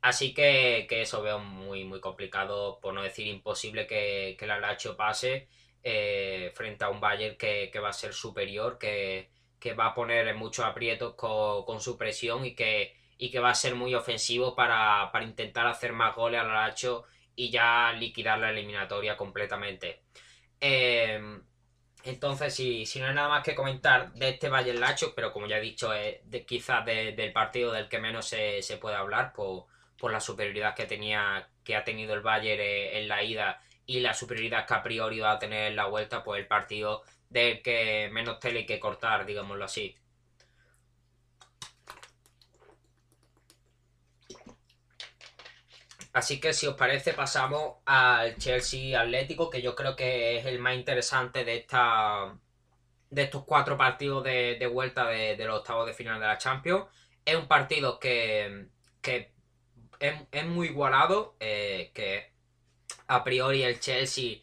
Así 0.00 0.34
que, 0.34 0.86
eso 0.90 1.22
veo 1.22 1.38
muy, 1.40 1.84
muy 1.84 2.00
complicado, 2.00 2.78
por 2.80 2.94
no 2.94 3.02
decir 3.02 3.26
imposible 3.26 3.86
que, 3.86 4.36
el 4.40 4.50
Alacho 4.50 4.96
pase 4.96 5.48
eh, 5.82 6.52
frente 6.54 6.84
a 6.84 6.90
un 6.90 7.00
Bayern 7.00 7.36
que, 7.36 7.72
va 7.80 7.90
a 7.90 7.92
ser 7.92 8.14
superior, 8.14 8.78
que, 8.78 9.30
va 9.78 9.86
a 9.88 9.94
poner 9.94 10.34
muchos 10.34 10.64
aprietos 10.64 11.14
con, 11.14 11.80
su 11.80 11.98
presión 11.98 12.44
y 12.44 12.54
que, 12.54 12.97
y 13.18 13.30
que 13.30 13.40
va 13.40 13.50
a 13.50 13.54
ser 13.54 13.74
muy 13.74 13.94
ofensivo 13.94 14.54
para, 14.54 15.10
intentar 15.22 15.66
hacer 15.66 15.92
más 15.92 16.14
goles 16.14 16.40
al 16.40 16.48
Lacho 16.48 17.04
y 17.34 17.50
ya 17.50 17.92
liquidar 17.92 18.38
la 18.38 18.50
eliminatoria 18.50 19.16
completamente. 19.16 20.02
Em, 20.60 21.42
entonces, 22.04 22.54
si, 22.54 22.86
si, 22.86 23.00
no 23.00 23.06
hay 23.08 23.14
nada 23.14 23.28
más 23.28 23.44
que 23.44 23.54
comentar 23.54 24.12
de 24.12 24.30
este 24.30 24.48
Bayern 24.48 24.80
Lacho, 24.80 25.14
pero 25.14 25.32
como 25.32 25.46
ya 25.46 25.58
he 25.58 25.60
dicho, 25.60 25.92
es 25.92 26.20
quizás 26.46 26.84
del 26.86 27.32
partido 27.32 27.72
del 27.72 27.88
que 27.88 27.98
menos 27.98 28.26
se, 28.26 28.62
puede 28.80 28.96
hablar 28.96 29.32
por, 29.32 29.66
por, 29.98 30.12
la 30.12 30.20
superioridad 30.20 30.74
que 30.74 30.86
tenía 30.86 31.48
que 31.64 31.76
ha 31.76 31.84
tenido 31.84 32.14
el 32.14 32.22
Bayern 32.22 32.60
eh, 32.62 32.98
en 32.98 33.08
la 33.08 33.22
ida 33.22 33.60
y 33.84 34.00
la 34.00 34.14
superioridad 34.14 34.66
que 34.66 34.74
a 34.74 34.82
priori 34.82 35.18
va 35.20 35.32
a 35.32 35.38
tener 35.38 35.74
la 35.74 35.86
vuelta, 35.86 36.22
pues 36.22 36.40
el 36.40 36.46
partido 36.46 37.02
del 37.28 37.62
que 37.62 38.08
menos 38.12 38.38
tele 38.38 38.64
que 38.64 38.80
cortar, 38.80 39.26
digámoslo 39.26 39.64
así. 39.64 39.96
Así 46.18 46.40
que 46.40 46.52
si 46.52 46.66
os 46.66 46.74
parece 46.74 47.12
pasamos 47.14 47.76
al 47.86 48.36
Chelsea 48.38 49.00
Atlético, 49.00 49.48
que 49.48 49.62
yo 49.62 49.76
creo 49.76 49.94
que 49.94 50.36
es 50.36 50.46
el 50.46 50.58
más 50.58 50.74
interesante 50.74 51.44
de 51.44 51.58
esta 51.58 52.36
de 53.10 53.22
estos 53.22 53.44
cuatro 53.44 53.76
partidos 53.76 54.24
de, 54.24 54.66
vuelta 54.66 55.06
de, 55.06 55.36
los 55.44 55.60
octavos 55.60 55.86
de 55.86 55.94
final 55.94 56.18
de 56.18 56.26
la 56.26 56.36
Champions. 56.36 56.86
Es 57.24 57.36
un 57.36 57.46
partido 57.46 58.00
que, 58.00 58.66
es, 60.00 60.46
muy 60.46 60.66
igualado, 60.66 61.36
eh, 61.38 61.92
que 61.94 62.32
a 63.06 63.22
priori 63.22 63.62
el 63.62 63.78
Chelsea 63.78 64.40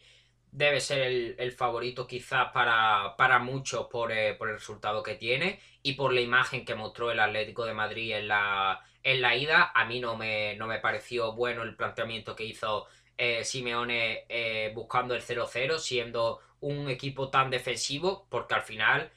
debe 0.50 0.80
ser 0.80 1.02
el, 1.38 1.52
favorito 1.52 2.06
quizás 2.06 2.52
para, 2.52 3.38
muchos 3.40 3.86
por, 3.88 4.12
eh, 4.12 4.34
por, 4.34 4.48
el 4.48 4.54
resultado 4.54 5.02
que 5.02 5.16
tiene 5.16 5.60
y 5.82 5.92
por 5.92 6.14
la 6.14 6.22
imagen 6.22 6.64
que 6.64 6.74
mostró 6.74 7.10
el 7.10 7.20
Atlético 7.20 7.66
de 7.66 7.74
Madrid 7.74 8.16
en 8.16 8.28
la, 8.28 8.82
en 9.06 9.22
la 9.22 9.36
ida. 9.36 9.72
A 9.74 9.84
mí 9.86 10.00
no 10.00 10.16
me, 10.16 10.56
no 10.56 10.66
me 10.66 10.80
pareció 10.80 11.32
bueno 11.32 11.62
el 11.62 11.76
planteamiento 11.76 12.36
que 12.36 12.44
hizo 12.44 12.86
eh, 13.16 13.44
Simeone 13.44 14.24
eh, 14.28 14.72
buscando 14.74 15.14
el 15.14 15.22
0-0, 15.22 15.78
siendo 15.78 16.40
un 16.60 16.90
equipo 16.90 17.30
tan 17.30 17.50
defensivo, 17.50 18.26
porque 18.28 18.54
al 18.54 18.62
final 18.62 19.10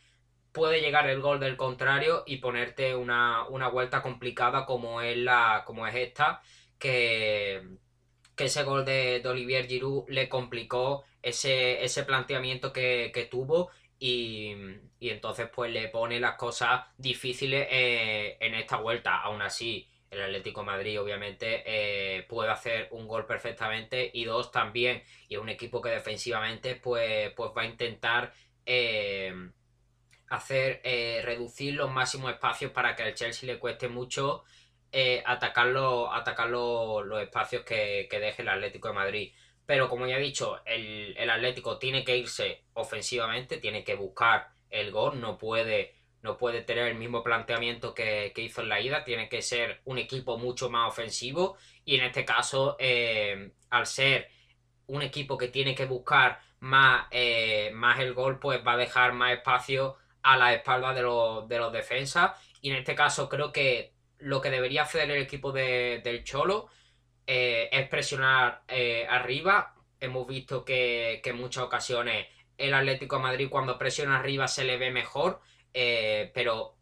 puede 0.52 0.82
llegar 0.82 1.10
el 1.10 1.22
gol 1.22 1.40
del 1.40 1.58
contrario 1.58 2.24
y 2.26 2.38
ponerte 2.38 2.96
una, 2.96 3.48
una 3.50 3.68
vuelta 3.70 4.02
complicada 4.02 4.66
como 4.66 5.02
es, 5.02 5.18
la, 5.18 5.64
como 5.66 5.88
es 5.88 5.96
esta, 5.96 6.42
que 6.78 7.64
que 8.40 8.46
ese 8.46 8.64
gol 8.64 8.86
de, 8.86 9.22
Olivier 9.26 9.68
Giroud 9.68 10.06
le 10.08 10.30
complicó 10.30 11.04
ese, 11.22 11.84
ese 11.84 12.04
planteamiento 12.06 12.72
que, 12.72 13.28
tuvo 13.30 13.70
y, 14.00 14.56
entonces 15.02 15.50
pues 15.54 15.72
le 15.72 15.90
pone 15.90 16.20
las 16.20 16.36
cosas 16.36 16.86
difíciles 16.98 17.68
eh, 17.70 18.38
en 18.40 18.56
esta 18.56 18.78
vuelta. 18.78 19.22
Aún 19.22 19.42
así, 19.42 19.88
el 20.10 20.22
Atlético 20.22 20.64
Madrid 20.64 21.00
obviamente 21.02 21.64
eh, 21.66 22.24
puede 22.24 22.50
hacer 22.50 22.88
un 22.92 23.08
gol 23.08 23.26
perfectamente 23.26 24.10
y 24.14 24.26
dos 24.26 24.52
también. 24.52 25.04
Y 25.28 25.36
es 25.36 25.42
un 25.42 25.50
equipo 25.50 25.82
que 25.82 25.90
defensivamente 25.90 26.76
pues, 26.76 27.32
pues 27.34 27.52
va 27.58 27.64
a 27.64 27.66
intentar 27.66 28.34
eh, 28.66 29.34
hacer 30.30 30.82
reducir 31.26 31.74
los 31.74 31.92
máximos 31.92 32.32
espacios 32.32 32.72
para 32.72 32.96
que 32.96 33.04
al 33.04 33.16
Chelsea 33.16 33.48
le 33.52 33.60
cueste 33.60 33.88
mucho 33.88 34.44
eh, 34.92 35.22
atacar, 35.26 35.68
los, 35.68 36.10
los 37.06 37.22
espacios 37.22 37.64
que, 37.64 38.08
deje 38.10 38.42
el 38.42 38.50
Atlético 38.50 38.88
de 38.88 38.94
Madrid. 38.94 39.34
Pero 39.70 39.88
como 39.88 40.08
ya 40.08 40.18
he 40.18 40.20
dicho, 40.20 40.60
el, 40.66 41.30
Atlético 41.30 41.78
tiene 41.78 42.04
que 42.04 42.18
irse 42.18 42.64
ofensivamente, 42.74 43.58
tiene 43.58 43.84
que 43.84 43.94
buscar 43.94 44.50
el 44.72 44.90
gol, 44.90 45.22
no 45.22 45.38
puede, 45.38 45.94
no 46.24 46.38
puede 46.38 46.64
tener 46.64 46.88
el 46.88 46.96
mismo 46.96 47.22
planteamiento 47.22 47.94
que, 47.94 48.34
hizo 48.36 48.64
en 48.64 48.70
la 48.70 48.82
ida, 48.82 49.04
tiene 49.04 49.30
que 49.30 49.44
ser 49.44 49.82
un 49.86 50.00
equipo 50.00 50.40
mucho 50.40 50.72
más 50.72 50.88
ofensivo 50.88 51.56
y 51.86 51.98
en 51.98 52.06
este 52.06 52.26
caso, 52.26 52.78
eh, 52.80 53.52
al 53.70 53.86
ser 53.86 54.32
un 54.88 55.04
equipo 55.04 55.38
que 55.38 55.50
tiene 55.50 55.76
que 55.76 55.86
buscar 55.86 56.40
más, 56.62 57.06
eh, 57.12 57.70
más 57.72 58.00
el 58.00 58.16
gol, 58.16 58.40
pues 58.40 58.66
va 58.66 58.74
a 58.74 58.78
dejar 58.78 59.14
más 59.14 59.34
espacio 59.34 59.98
a 60.24 60.36
la 60.36 60.52
espalda 60.52 60.96
de 60.96 61.04
los, 61.04 61.48
de 61.48 61.60
los 61.60 61.72
defensas 61.72 62.32
y 62.64 62.72
en 62.72 62.78
este 62.78 62.96
caso 62.96 63.30
creo 63.30 63.52
que 63.52 63.94
lo 64.18 64.42
que 64.42 64.50
debería 64.50 64.82
hacer 64.82 65.12
el 65.12 65.22
equipo 65.22 65.52
del 65.52 66.24
Cholo 66.24 66.70
eh, 67.32 67.70
es 67.72 67.88
presionar 67.90 68.64
eh, 68.68 69.06
arriba. 69.08 69.76
Hemos 70.00 70.26
visto 70.26 70.66
que, 70.66 71.22
en 71.24 71.38
muchas 71.38 71.64
ocasiones 71.64 72.26
el 72.58 72.74
Atlético 72.74 73.18
de 73.18 73.22
Madrid 73.22 73.50
cuando 73.52 73.78
presiona 73.78 74.18
arriba 74.18 74.48
se 74.48 74.64
le 74.64 74.78
ve 74.78 74.90
mejor, 74.90 75.40
eh, 75.76 76.32
pero 76.34 76.76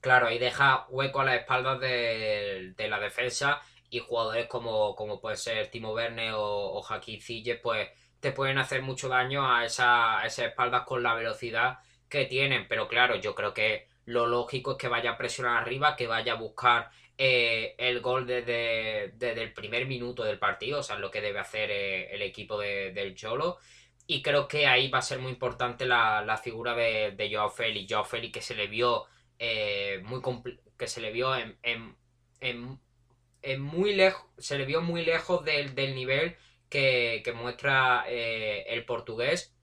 claro, 0.00 0.28
ahí 0.28 0.38
deja 0.38 0.86
hueco 0.90 1.20
a 1.20 1.24
las 1.24 1.40
espaldas 1.40 1.80
de, 1.80 2.72
la 2.88 3.00
defensa 3.00 3.60
y 3.90 3.98
jugadores 3.98 4.46
como, 4.46 4.94
como 4.94 5.20
puede 5.20 5.36
ser 5.36 5.72
Timo 5.72 5.92
Verne 5.92 6.34
o, 6.34 6.40
o 6.40 6.82
Joaquín 6.82 7.20
pues 7.60 7.88
te 8.20 8.30
pueden 8.30 8.58
hacer 8.58 8.82
mucho 8.82 9.08
daño 9.08 9.44
a, 9.52 9.64
esa, 9.64 10.20
a 10.20 10.26
esas 10.26 10.46
espaldas 10.46 10.84
con 10.84 11.02
la 11.02 11.14
velocidad 11.14 11.78
que 12.08 12.26
tienen, 12.26 12.68
pero 12.68 12.86
claro, 12.86 13.16
yo 13.16 13.34
creo 13.34 13.54
que 13.54 13.88
lo 14.04 14.28
lógico 14.28 14.72
es 14.72 14.78
que 14.78 14.88
vaya 14.88 15.12
a 15.12 15.18
presionar 15.18 15.56
arriba, 15.62 15.96
que 15.96 16.06
vaya 16.06 16.34
a 16.34 16.36
buscar 16.36 16.90
eh, 17.22 17.74
el 17.76 18.00
gol 18.00 18.26
desde, 18.26 19.12
el 19.20 19.52
primer 19.52 19.84
minuto 19.84 20.24
del 20.24 20.38
partido, 20.38 20.78
o 20.78 20.82
sea, 20.82 20.96
lo 20.96 21.10
que 21.10 21.20
debe 21.20 21.38
hacer 21.38 21.70
eh, 21.70 22.14
el 22.14 22.22
equipo 22.22 22.58
del 22.58 23.14
Cholo. 23.14 23.58
Y 24.06 24.22
creo 24.22 24.48
que 24.48 24.66
ahí 24.66 24.88
va 24.88 25.00
a 25.00 25.02
ser 25.02 25.18
muy 25.18 25.30
importante 25.30 25.84
la, 25.84 26.40
figura 26.42 26.74
de, 26.74 27.10
de 27.12 27.30
Joao 27.30 27.50
Félix. 27.50 27.92
Joao 27.92 28.06
que 28.32 28.40
se 28.40 28.54
le 28.54 28.68
vio 28.68 29.04
eh, 29.38 30.00
muy 30.02 30.22
que 30.78 30.86
se 30.86 31.02
le 31.02 31.12
vio 31.12 31.34
en, 31.36 31.98
muy 33.58 33.94
lejos, 33.94 34.26
se 34.38 34.56
le 34.56 34.64
vio 34.64 34.80
muy 34.80 35.04
lejos 35.04 35.44
del, 35.44 35.74
nivel 35.94 36.36
que, 36.70 37.20
que 37.22 37.32
muestra 37.34 38.06
el 38.08 38.84
portugués. 38.86 39.54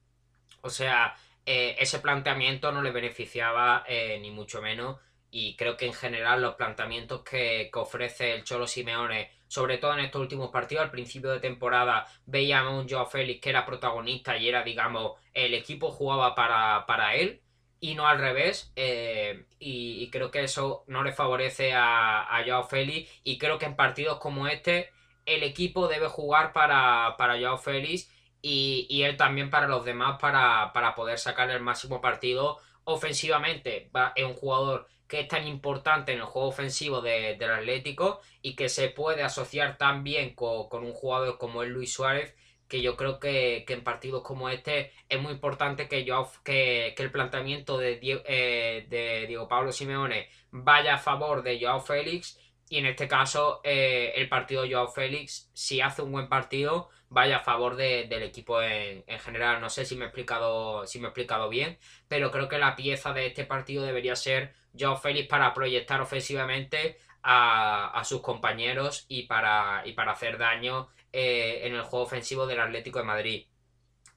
O 0.60 0.70
sea, 0.70 1.16
eh, 1.50 1.76
ese 1.78 1.98
planteamiento 2.00 2.70
no 2.72 2.82
le 2.82 2.90
beneficiaba 2.90 3.82
eh, 3.88 4.18
ni 4.20 4.30
mucho 4.30 4.60
menos 4.60 4.98
y 5.30 5.56
creo 5.56 5.76
que 5.76 5.86
en 5.86 5.92
general 5.92 6.42
los 6.42 6.54
planteamientos 6.54 7.22
que, 7.22 7.70
ofrece 7.74 8.34
el 8.34 8.44
Cholo 8.44 8.66
Simeone, 8.66 9.30
sobre 9.46 9.78
todo 9.78 9.94
en 9.94 10.00
estos 10.00 10.20
últimos 10.20 10.50
partidos, 10.50 10.84
al 10.84 10.90
principio 10.90 11.30
de 11.30 11.40
temporada 11.40 12.06
veíamos 12.26 12.82
un 12.82 12.88
Joao 12.88 13.06
Félix 13.06 13.40
que 13.40 13.50
era 13.50 13.66
protagonista 13.66 14.36
y 14.36 14.48
era, 14.48 14.62
digamos, 14.62 15.12
el 15.34 15.54
equipo 15.54 15.90
jugaba 15.90 16.34
para, 16.34 17.14
él 17.14 17.42
y 17.80 17.94
no 17.94 18.08
al 18.08 18.18
revés. 18.18 18.72
Eh, 18.76 19.44
y, 19.58 20.10
creo 20.10 20.30
que 20.30 20.44
eso 20.44 20.84
no 20.86 21.02
le 21.02 21.12
favorece 21.12 21.72
a, 21.74 22.36
a 22.36 22.44
Joao 22.44 22.64
Félix 22.64 23.10
y 23.24 23.38
creo 23.38 23.58
que 23.58 23.66
en 23.66 23.76
partidos 23.76 24.18
como 24.18 24.48
este 24.48 24.90
el 25.26 25.42
equipo 25.42 25.88
debe 25.88 26.08
jugar 26.08 26.52
para, 26.52 27.16
para 27.18 27.38
Joao 27.38 27.58
Félix 27.58 28.10
y, 28.40 29.02
él 29.02 29.16
también 29.16 29.50
para 29.50 29.66
los 29.68 29.84
demás 29.84 30.18
para, 30.20 30.94
poder 30.96 31.18
sacar 31.18 31.50
el 31.50 31.60
máximo 31.60 32.00
partido 32.00 32.58
ofensivamente. 32.84 33.90
es 34.14 34.24
un 34.24 34.34
jugador 34.34 34.88
que 35.08 35.20
es 35.20 35.28
tan 35.28 35.46
importante 35.46 36.12
en 36.12 36.18
el 36.18 36.24
juego 36.24 36.48
ofensivo 36.48 37.00
del 37.00 37.50
Atlético 37.50 38.20
y 38.42 38.54
que 38.54 38.68
se 38.68 38.88
puede 38.90 39.22
asociar 39.22 39.78
tan 39.78 40.04
bien 40.04 40.34
con, 40.34 40.84
un 40.84 40.92
jugador 40.92 41.38
como 41.38 41.62
el 41.62 41.70
Luis 41.70 41.92
Suárez 41.92 42.34
que 42.68 42.82
yo 42.82 42.96
creo 42.96 43.18
que, 43.18 43.64
en 43.66 43.82
partidos 43.82 44.22
como 44.22 44.50
este 44.50 44.92
es 45.08 45.20
muy 45.20 45.32
importante 45.32 45.88
que, 45.88 46.04
yo, 46.04 46.30
que, 46.44 46.94
el 46.96 47.10
planteamiento 47.10 47.78
de 47.78 47.96
Diego, 47.96 48.22
eh, 48.26 48.86
de 48.90 49.26
Diego 49.26 49.48
Pablo 49.48 49.72
Simeone 49.72 50.28
vaya 50.50 50.96
a 50.96 50.98
favor 50.98 51.42
de 51.42 51.58
Joao 51.58 51.80
Félix 51.80 52.38
y 52.70 52.78
en 52.78 52.86
este 52.86 53.08
caso, 53.08 53.60
eh, 53.64 54.12
el 54.16 54.28
partido 54.28 54.64
Joao 54.68 54.88
Félix, 54.88 55.50
si 55.54 55.80
hace 55.80 56.02
un 56.02 56.12
buen 56.12 56.28
partido, 56.28 56.90
vaya 57.08 57.38
a 57.38 57.40
favor 57.44 57.76
del 57.76 58.22
equipo 58.22 58.60
en, 58.62 59.04
general. 59.20 59.60
No 59.60 59.70
sé 59.70 59.84
si 59.84 59.96
me, 59.96 60.04
he 60.04 60.08
explicado, 60.08 60.86
si 60.86 60.98
me 60.98 61.06
he 61.06 61.08
explicado 61.08 61.48
bien, 61.48 61.78
pero 62.08 62.30
creo 62.30 62.48
que 62.48 62.58
la 62.58 62.76
pieza 62.76 63.12
de 63.12 63.26
este 63.26 63.44
partido 63.44 63.84
debería 63.84 64.16
ser 64.16 64.54
Joao 64.78 64.96
Félix 64.96 65.28
para 65.28 65.52
proyectar 65.54 66.00
ofensivamente 66.00 66.98
a, 67.22 68.02
sus 68.04 68.20
compañeros 68.20 69.04
y 69.08 69.24
para, 69.24 69.82
y 69.84 69.92
para 69.92 70.12
hacer 70.12 70.38
daño 70.38 70.88
eh, 71.12 71.60
en 71.64 71.74
el 71.74 71.82
juego 71.82 72.06
ofensivo 72.06 72.46
del 72.46 72.60
Atlético 72.60 72.98
de 72.98 73.04
Madrid. 73.04 73.46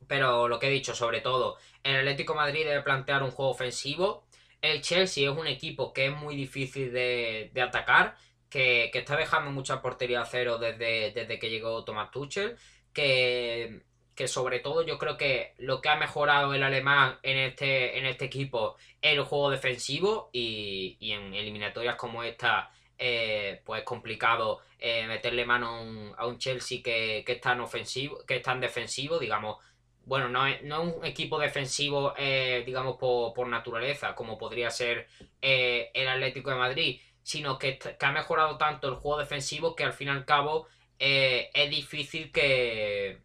Pero 0.08 0.47
lo 0.47 0.60
que 0.60 0.67
he 0.67 0.71
dicho, 0.71 0.95
sobre 0.95 1.21
todo, 1.21 1.58
el 1.84 1.97
Atlético 1.97 2.34
de 2.34 2.39
Madrid 2.39 2.65
debe 2.65 2.82
plantear 2.82 3.24
un 3.24 3.32
juego 3.32 3.52
ofensivo. 3.52 4.26
El 4.62 4.82
Chelsea 4.82 5.30
es 5.30 5.38
un 5.38 5.47
equipo 5.47 5.93
que 5.93 6.08
es 6.08 6.15
muy 6.15 6.36
difícil 6.36 6.91
de, 6.93 7.50
de 7.54 7.62
atacar 7.62 8.15
que, 8.52 8.91
está 8.93 9.15
dejando 9.15 9.50
mucha 9.50 9.82
portería 9.82 10.21
a 10.21 10.26
cero 10.26 10.60
desde, 10.60 11.12
desde 11.12 11.39
que 11.39 11.50
llegó 11.50 11.84
Thomas 11.84 12.12
Tuchel, 12.12 12.58
que, 12.93 13.82
que, 14.15 14.28
sobre 14.28 14.60
todo 14.60 14.86
yo 14.86 14.97
creo 14.97 15.17
que 15.17 15.54
lo 15.58 15.82
que 15.82 15.89
ha 15.89 15.95
mejorado 15.95 16.54
el 16.54 16.63
alemán 16.63 17.17
en 17.24 17.38
este, 17.38 17.97
en 17.97 18.06
este 18.06 18.26
equipo 18.26 18.76
es 19.02 19.13
el 19.13 19.24
juego 19.24 19.50
defensivo 19.50 20.30
y, 20.34 20.97
en 21.12 21.34
eliminatorias 21.34 21.95
como 21.95 22.24
esta 22.24 22.71
eh, 22.97 23.62
pues 23.65 23.80
es 23.80 23.86
complicado 23.86 24.62
eh, 24.78 25.08
meterle 25.08 25.45
mano 25.45 26.13
a 26.17 26.28
un, 26.28 26.38
Chelsea 26.38 26.82
que, 26.84 27.24
que, 27.26 27.34
es 27.34 27.41
tan 27.41 27.60
ofensivo, 27.62 28.19
que 28.28 28.38
es 28.38 28.43
tan 28.43 28.60
defensivo, 28.60 29.17
digamos, 29.17 29.58
bueno, 30.06 30.30
no 30.30 30.45
es, 30.45 30.62
no 30.63 30.84
un 30.84 31.06
equipo 31.06 31.39
defensivo, 31.39 32.13
eh, 32.17 32.63
digamos, 32.65 32.97
por, 32.97 33.34
por, 33.34 33.47
naturaleza, 33.47 34.13
como 34.15 34.38
podría 34.38 34.69
ser 34.69 35.08
el 35.41 36.08
Atlético 36.08 36.52
de 36.52 36.56
Madrid, 36.58 37.02
sino 37.24 37.58
que, 37.58 37.80
ha 38.00 38.12
mejorado 38.12 38.58
tanto 38.58 38.88
el 38.88 38.95
juego 38.95 39.19
defensivo 39.19 39.76
que 39.76 39.84
al 39.84 39.93
fin 39.93 40.08
y 40.10 40.12
al 40.12 40.26
cabo 40.26 40.67
es 41.00 41.69
difícil 41.71 42.32
que, 42.32 43.19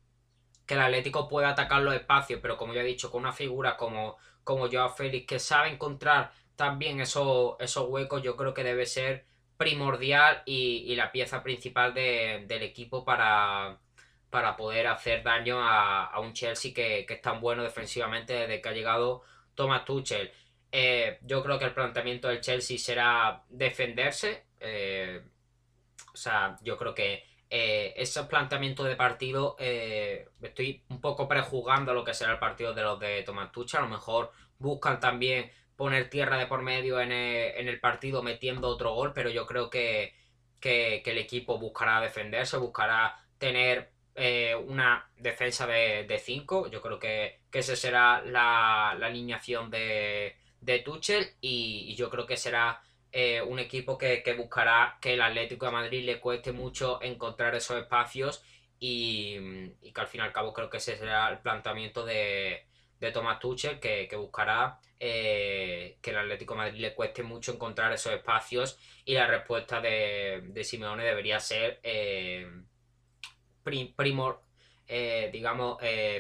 que 0.67 0.75
el 0.75 0.81
Atlético 0.81 1.29
pueda 1.29 1.51
atacar 1.51 1.83
los 1.83 1.95
espacios, 1.95 2.41
pero 2.43 2.57
como 2.57 2.75
ya 2.75 2.81
he 2.81 2.85
dicho, 2.85 3.11
con 3.11 3.23
una 3.23 3.33
figura 3.33 3.77
como, 3.77 4.17
como 4.45 4.69
Joao 4.71 4.91
Félix 4.91 5.27
que 5.27 5.39
sabe 5.39 5.71
encontrar 5.71 6.33
también 6.57 7.01
esos, 7.01 7.57
esos 7.61 7.89
huecos, 7.89 8.23
yo 8.23 8.37
creo 8.37 8.53
que 8.55 8.65
debe 8.65 8.87
ser 8.87 9.27
primordial 9.57 10.43
y, 10.47 10.95
la 10.97 11.13
pieza 11.13 11.43
principal 11.43 11.95
del 11.95 12.63
equipo 12.63 13.05
para, 13.05 13.79
para 14.31 14.57
poder 14.57 14.87
hacer 14.87 15.23
daño 15.23 15.59
a, 15.61 16.19
un 16.21 16.33
Chelsea 16.33 16.75
que, 16.75 17.07
que, 17.07 17.15
es 17.15 17.23
tan 17.23 17.41
bueno 17.41 17.63
defensivamente 17.63 18.33
desde 18.35 18.61
que 18.61 18.69
ha 18.69 18.73
llegado 18.73 19.23
Thomas 19.55 19.85
Tuchel. 19.85 20.33
Eh, 20.73 21.19
yo 21.23 21.43
creo 21.43 21.59
que 21.59 21.65
el 21.67 21.75
planteamiento 21.75 22.29
del 22.29 22.41
Chelsea 22.41 22.79
será 22.79 23.45
defenderse. 23.49 24.45
Eh, 24.61 25.23
o 26.13 26.17
sea, 26.17 26.57
yo 26.63 26.77
creo 26.77 26.95
que 26.95 27.25
eh, 27.59 27.95
ese 27.97 28.25
planteamiento 28.25 28.85
de 28.85 28.97
partido 28.97 29.57
estoy 29.59 30.83
un 30.89 31.01
poco 31.01 31.29
prejugando 31.29 31.95
lo 31.95 32.05
que 32.05 32.15
será 32.15 32.33
el 32.33 32.39
partido 32.39 32.75
de 32.75 32.83
los 32.83 33.01
de 33.01 33.23
Tomás 33.23 33.53
Tucha. 33.53 33.79
A 33.79 33.83
lo 33.83 33.89
mejor 33.89 34.33
buscan 34.59 35.01
también 35.01 35.51
poner 35.77 36.11
tierra 36.11 36.39
de 36.39 36.47
por 36.47 36.63
medio 36.63 37.01
en 37.01 37.13
el, 37.13 37.81
partido 37.81 38.23
metiendo 38.23 38.69
otro 38.69 38.95
gol, 38.95 39.13
pero 39.15 39.31
yo 39.31 39.47
creo 39.47 39.71
que, 39.71 40.15
el 40.63 41.19
equipo 41.19 41.59
buscará 41.59 42.01
defenderse, 42.01 42.57
buscará 42.57 43.17
tener 43.39 43.91
una 44.67 45.09
defensa 45.17 45.67
de 45.67 46.21
5. 46.23 46.69
Yo 46.69 46.81
creo 46.83 46.99
que, 46.99 47.41
esa 47.53 47.75
será 47.75 48.23
la 48.23 48.91
alineación 48.91 49.71
de, 49.71 50.37
de 50.61 50.81
Tuchel 50.81 51.27
y, 51.41 51.95
yo 51.95 52.11
creo 52.11 52.27
que 52.27 52.37
será 52.37 52.83
eh, 53.13 53.41
un 53.43 53.59
equipo 53.59 53.97
que, 53.97 54.23
buscará 54.37 54.99
que 55.01 55.15
el 55.15 55.23
Atlético 55.23 55.67
de 55.67 55.73
Madrid 55.73 56.05
le 56.05 56.21
cueste 56.21 56.53
mucho 56.53 57.01
encontrar 57.03 57.55
esos 57.55 57.79
espacios 57.79 58.43
y, 58.79 59.39
que 59.93 60.01
al 60.01 60.07
fin 60.07 60.21
y 60.21 60.25
al 60.25 60.33
cabo 60.33 60.53
creo 60.53 60.69
que 60.69 60.77
ese 60.79 60.97
será 60.97 61.29
el 61.31 61.39
planteamiento 61.39 62.05
de, 62.05 62.67
de 63.01 63.13
Thomas 63.13 63.39
Tuchel 63.39 63.81
que, 63.81 64.09
buscará 64.17 64.81
eh, 65.01 65.99
que 66.03 66.11
el 66.11 66.19
Atlético 66.19 66.55
de 66.55 66.59
Madrid 66.59 66.81
le 66.81 66.95
cueste 66.95 67.23
mucho 67.23 67.53
encontrar 67.53 67.93
esos 67.93 68.13
espacios 68.13 68.79
y 69.05 69.15
la 69.15 69.27
respuesta 69.27 69.81
de, 69.81 70.43
de 70.49 70.65
Simeone 70.65 71.05
debería 71.05 71.41
ser 71.41 71.81
eh, 71.83 72.47
primor, 73.63 74.43
digamos, 75.33 75.79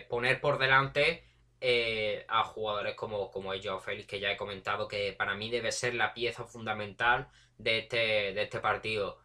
poner 0.09 0.41
por 0.41 0.59
delante 0.59 1.27
eh, 1.69 2.25
a 2.29 2.45
jugadores 2.45 2.95
como, 2.95 3.29
como 3.33 3.53
ellos, 3.53 3.83
Félix, 3.85 4.07
que 4.07 4.21
ya 4.21 4.31
he 4.31 4.37
comentado 4.37 4.87
que 4.87 5.13
para 5.15 5.35
mí 5.35 5.51
debe 5.51 5.73
ser 5.73 5.97
la 5.97 6.15
pieza 6.15 6.45
fundamental 6.45 7.27
de 7.59 7.79
este, 7.79 7.97
de 8.35 8.43
este 8.43 8.61
partido. 8.61 9.19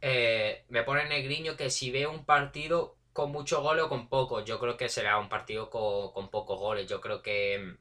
Eh, 0.00 0.64
me 0.68 0.84
pone 0.84 1.08
Negriño 1.08 1.56
que 1.56 1.70
si 1.70 1.90
veo 1.90 2.12
un 2.12 2.24
partido 2.24 2.98
con 3.12 3.32
muchos 3.32 3.60
goles 3.62 3.82
o 3.82 3.88
con 3.88 4.08
pocos, 4.08 4.44
yo 4.44 4.60
creo 4.60 4.76
que 4.76 4.88
será 4.88 5.18
un 5.18 5.28
partido 5.28 5.70
con, 5.70 6.30
pocos 6.30 6.60
goles. 6.60 6.86
Yo 6.88 7.00
creo 7.00 7.20
que 7.20 7.58
mm, 7.58 7.78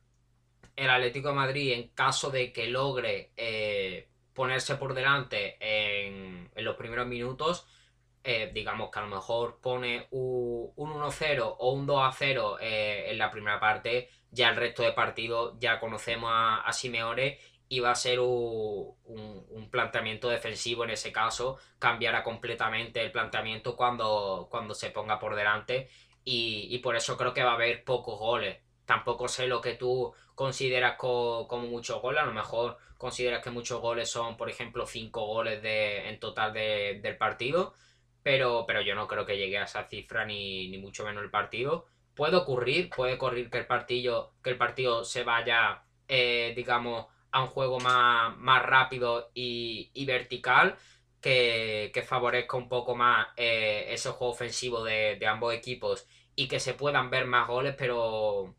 el 0.77 0.89
Atlético 0.89 1.27
de 1.27 1.35
Madrid, 1.35 1.73
en 1.73 1.89
caso 1.89 2.31
de 2.31 2.51
que 2.51 2.69
logre 2.69 3.33
eh, 3.37 4.09
ponerse 4.33 4.77
por 4.77 4.95
delante 4.95 5.57
en 5.59 6.49
los 6.55 6.75
primeros 6.75 7.05
minutos, 7.05 7.67
eh, 8.23 8.51
digamos 8.53 8.91
que 8.91 8.99
a 8.99 9.01
lo 9.01 9.07
mejor 9.07 9.59
pone 9.59 10.07
un, 10.11 10.71
1-0 10.75 11.55
o 11.57 11.71
un 11.71 11.87
2-0 11.87 12.57
eh, 12.61 13.05
en 13.09 13.17
la 13.17 13.31
primera 13.31 13.59
parte, 13.59 14.09
ya 14.29 14.49
el 14.49 14.57
resto 14.57 14.83
de 14.83 14.93
partidos 14.93 15.55
ya 15.59 15.79
conocemos 15.79 16.29
a, 16.31 16.71
Simeone 16.71 17.39
y 17.67 17.79
va 17.79 17.91
a 17.91 17.95
ser 17.95 18.19
un, 18.19 19.69
planteamiento 19.71 20.29
defensivo 20.29 20.83
en 20.83 20.91
ese 20.91 21.11
caso, 21.11 21.57
cambiará 21.79 22.23
completamente 22.23 23.01
el 23.01 23.11
planteamiento 23.11 23.75
cuando, 23.75 24.47
cuando 24.51 24.75
se 24.75 24.91
ponga 24.91 25.17
por 25.17 25.35
delante 25.35 25.89
y, 26.23 26.77
por 26.79 26.95
eso 26.95 27.17
creo 27.17 27.33
que 27.33 27.43
va 27.43 27.51
a 27.51 27.55
haber 27.55 27.83
pocos 27.83 28.19
goles. 28.19 28.59
Tampoco 28.85 29.27
sé 29.29 29.47
lo 29.47 29.61
que 29.61 29.75
tú 29.75 30.13
consideras 30.35 30.95
como 30.97 31.67
muchos 31.69 32.01
goles, 32.01 32.21
a 32.21 32.25
lo 32.25 32.33
mejor 32.33 32.77
consideras 32.97 33.41
que 33.43 33.49
muchos 33.49 33.81
goles 33.81 34.11
son, 34.11 34.37
por 34.37 34.49
ejemplo, 34.49 34.85
5 34.85 35.25
goles 35.25 35.61
de, 35.63 36.09
en 36.09 36.19
total 36.19 36.53
del 36.53 37.17
partido 37.17 37.73
pero, 38.23 38.65
pero 38.67 38.81
yo 38.81 38.95
no 38.95 39.07
creo 39.07 39.25
que 39.25 39.37
llegue 39.37 39.57
a 39.57 39.63
esa 39.63 39.87
cifra 39.87 40.25
ni, 40.25 40.69
ni 40.69 40.77
mucho 40.77 41.05
menos 41.05 41.23
el 41.23 41.29
partido. 41.29 41.87
Puede 42.15 42.35
ocurrir, 42.37 42.89
puede 42.89 43.15
ocurrir 43.15 43.49
que 43.49 43.59
el 43.59 43.67
partido, 43.67 44.33
que 44.43 44.51
el 44.51 44.57
partido 44.57 45.03
se 45.03 45.23
vaya, 45.23 45.83
eh, 46.07 46.53
digamos, 46.55 47.07
a 47.31 47.43
un 47.43 47.49
juego 47.49 47.79
más, 47.79 48.37
más 48.37 48.63
rápido 48.63 49.31
y, 49.33 50.05
vertical, 50.05 50.77
que, 51.21 51.91
que, 51.93 52.01
favorezca 52.03 52.57
un 52.57 52.67
poco 52.69 52.95
más 52.95 53.27
eh, 53.37 53.87
ese 53.89 54.09
juego 54.09 54.33
ofensivo 54.33 54.83
de, 54.83 55.19
ambos 55.27 55.53
equipos 55.53 56.07
y 56.35 56.47
que 56.47 56.59
se 56.59 56.73
puedan 56.73 57.09
ver 57.09 57.25
más 57.25 57.47
goles, 57.47 57.75
pero, 57.77 58.55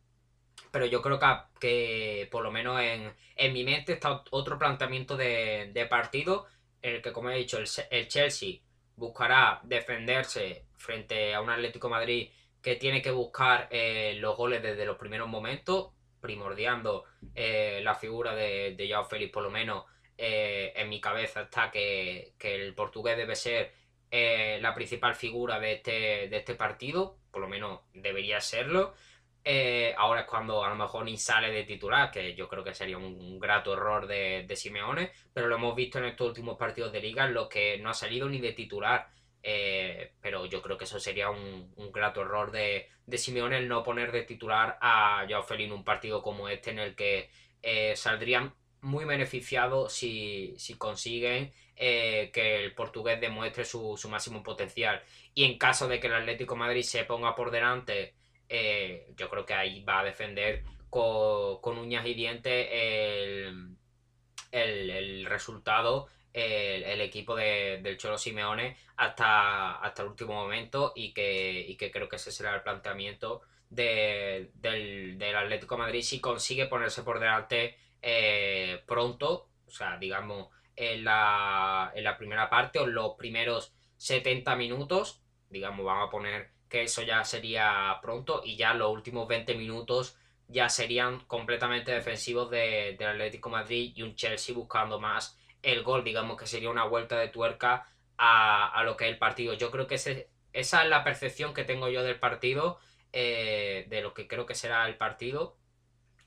pero 0.71 0.87
yo 0.87 1.03
creo 1.03 1.19
que, 1.19 1.27
que 1.61 2.29
por 2.31 2.43
lo 2.45 2.51
menos 2.51 2.81
en, 2.81 3.15
en, 3.37 3.53
mi 3.53 3.65
mente 3.65 3.93
está 3.95 4.23
otro 4.31 4.59
planteamiento 4.59 5.17
de, 5.17 5.71
de 5.73 5.87
partido 5.87 6.47
el 6.83 7.03
que, 7.03 7.13
como 7.13 7.31
he 7.31 7.37
dicho, 7.39 7.59
el, 7.59 7.69
el 7.91 8.09
Chelsea 8.09 8.61
buscará 8.97 9.61
defenderse 9.65 10.67
frente 10.77 11.35
a 11.35 11.41
un 11.41 11.51
Atlético 11.51 11.89
Madrid 11.89 12.29
que 12.63 12.77
tiene 12.77 13.03
que 13.03 13.11
buscar 13.11 13.69
eh, 13.71 14.15
los 14.19 14.37
goles 14.37 14.63
desde 14.63 14.87
los 14.87 14.97
primeros 14.97 15.29
momentos, 15.29 15.91
primordiando 16.21 17.05
eh, 17.35 17.81
la 17.83 17.95
figura 17.97 18.35
de, 18.35 18.75
de 18.77 19.05
Félix, 19.09 19.33
por 19.33 19.43
lo 19.43 19.51
menos 19.51 19.85
eh, 20.17 20.73
en 20.77 20.89
mi 20.89 21.01
cabeza 21.01 21.43
está 21.43 21.71
que, 21.71 22.35
el 22.39 22.75
portugués 22.75 23.17
debe 23.17 23.35
ser 23.35 23.73
la 24.61 24.75
principal 24.75 25.15
figura 25.15 25.59
de 25.59 25.73
este, 25.73 26.29
de 26.29 26.37
este 26.37 26.55
partido, 26.55 27.17
por 27.31 27.41
lo 27.41 27.49
menos 27.49 27.81
debería 27.95 28.41
serlo. 28.41 28.95
Ahora 29.97 30.23
es 30.23 30.27
cuando 30.27 30.65
a 30.65 30.69
lo 30.69 30.77
mejor 30.77 31.05
ni 31.05 31.17
sale 31.17 31.51
de 31.51 31.65
titular, 31.65 32.11
que 32.11 32.35
yo 32.35 32.49
creo 32.49 32.63
que 32.63 32.75
sería 32.75 32.99
un, 32.99 33.39
grato 33.39 33.73
error 33.73 34.07
de, 34.07 34.47
Simeone, 34.55 35.13
pero 35.33 35.49
lo 35.49 35.57
hemos 35.57 35.75
visto 35.75 35.99
en 35.99 36.07
estos 36.07 36.29
últimos 36.29 36.57
partidos 36.57 36.93
de 36.93 37.01
liga 37.01 37.25
en 37.27 37.35
los 37.35 37.49
que 37.49 37.79
no 37.79 37.91
ha 37.91 37.95
salido 37.95 38.29
ni 38.29 38.41
de 38.41 38.53
titular. 38.53 39.09
Eh, 39.45 40.13
pero 40.21 40.47
yo 40.47 40.63
creo 40.63 40.79
que 40.79 40.85
eso 40.85 41.01
sería 41.01 41.29
un, 41.31 41.73
grato 41.93 42.23
error 42.23 42.53
de, 42.53 42.89
Simeone 43.17 43.59
el 43.59 43.69
no 43.69 43.83
poner 43.83 44.13
de 44.13 44.23
titular 44.23 44.79
a 44.81 45.27
Joao 45.29 45.45
en 45.59 45.73
un 45.73 45.85
partido 45.85 46.23
como 46.23 46.49
este 46.49 46.71
en 46.71 46.79
el 46.79 46.95
que 46.95 47.31
eh, 47.63 47.95
saldrían 47.97 48.55
muy 48.83 49.05
beneficiados 49.05 49.93
si, 49.93 50.55
si 50.59 50.75
consiguen 50.75 51.53
eh, 51.77 52.31
que 52.33 52.65
el 52.65 52.75
portugués 52.75 53.21
demuestre 53.21 53.65
su, 53.65 53.99
máximo 54.09 54.43
potencial. 54.43 55.03
Y 55.35 55.45
en 55.45 55.59
caso 55.59 55.89
de 55.89 56.01
que 56.01 56.09
el 56.09 56.15
Atlético 56.15 56.57
Madrid 56.57 56.83
se 56.83 57.05
ponga 57.05 57.35
por 57.35 57.51
delante, 57.51 58.15
yo 59.17 59.31
creo 59.31 59.47
que 59.47 59.55
ahí 59.55 59.83
va 59.85 60.01
a 60.01 60.05
defender 60.05 60.63
con, 60.91 61.79
uñas 61.79 62.07
y 62.07 62.15
dientes 62.15 62.69
el, 62.71 63.77
el, 64.51 64.91
el 64.91 65.27
resultado 65.27 66.09
el, 66.33 67.01
equipo 67.01 67.35
del 67.37 67.97
Cholo 67.99 68.19
Simeone 68.19 68.77
hasta, 68.97 69.73
hasta 69.81 70.03
el 70.03 70.09
último 70.09 70.35
momento 70.35 70.93
y 70.95 71.13
que, 71.13 71.75
que 71.79 71.91
creo 71.91 72.09
que 72.09 72.17
ese 72.17 72.33
será 72.33 72.55
el 72.55 72.63
planteamiento 72.63 73.43
del, 73.69 74.51
del, 74.55 75.37
Atlético 75.37 75.77
Madrid 75.77 76.03
si 76.03 76.21
consigue 76.21 76.67
ponerse 76.67 77.03
por 77.03 77.19
delante 77.19 77.77
eh, 78.01 78.83
pronto, 78.87 79.49
o 79.67 79.71
sea, 79.71 79.97
digamos, 79.97 80.49
en 80.77 81.05
la, 81.05 81.93
en 81.95 82.05
la 82.05 82.17
primera 82.17 82.49
parte 82.51 82.79
o 82.79 82.85
en 82.85 82.95
los 82.95 83.15
primeros 83.17 83.75
70 83.99 84.57
minutos. 84.57 85.23
Digamos, 85.49 85.85
vamos 85.85 86.09
a 86.09 86.11
poner 86.11 86.51
que 86.73 86.85
eso 86.85 87.03
ya 87.03 87.23
sería 87.23 87.99
pronto 88.01 88.41
y 88.43 88.57
ya 88.57 88.73
los 88.73 88.91
últimos 88.91 89.29
20 89.29 89.55
minutos 89.57 90.17
ya 90.49 90.71
serían 90.71 91.21
completamente 91.27 91.93
defensivos 91.93 92.51
de, 92.51 92.97
del 92.99 93.09
Atlético 93.09 93.51
Madrid 93.51 93.93
y 93.95 94.01
un 94.01 94.15
Chelsea 94.17 94.55
buscando 94.55 94.99
más 94.99 95.39
el 95.63 95.83
gol, 95.83 96.03
digamos 96.03 96.39
que 96.39 96.47
sería 96.47 96.71
una 96.71 96.87
vuelta 96.87 97.19
de 97.19 97.29
tuerca 97.29 97.87
a, 98.17 98.83
lo 98.87 98.97
que 98.97 99.05
es 99.05 99.11
el 99.11 99.19
partido. 99.19 99.53
Yo 99.53 99.71
creo 99.71 99.87
que 99.87 99.97
esa 99.97 100.83
es 100.83 100.89
la 100.89 101.05
percepción 101.05 101.53
que 101.53 101.65
tengo 101.65 101.91
yo 101.91 102.03
del 102.03 102.19
partido, 102.19 102.79
eh, 103.13 103.85
de 103.91 104.01
lo 104.01 104.15
que 104.15 104.27
creo 104.27 104.47
que 104.47 104.55
será 104.55 104.89
el 104.89 104.97
partido 104.97 105.59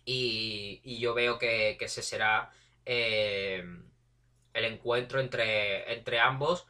y, 0.06 1.00
yo 1.00 1.16
veo 1.16 1.40
que, 1.40 1.76
ese 1.80 2.04
será 2.04 2.52
eh, 2.86 3.66
el 4.54 4.66
encuentro 4.66 5.20
entre, 5.20 5.92
entre 5.92 6.20
ambos 6.20 6.68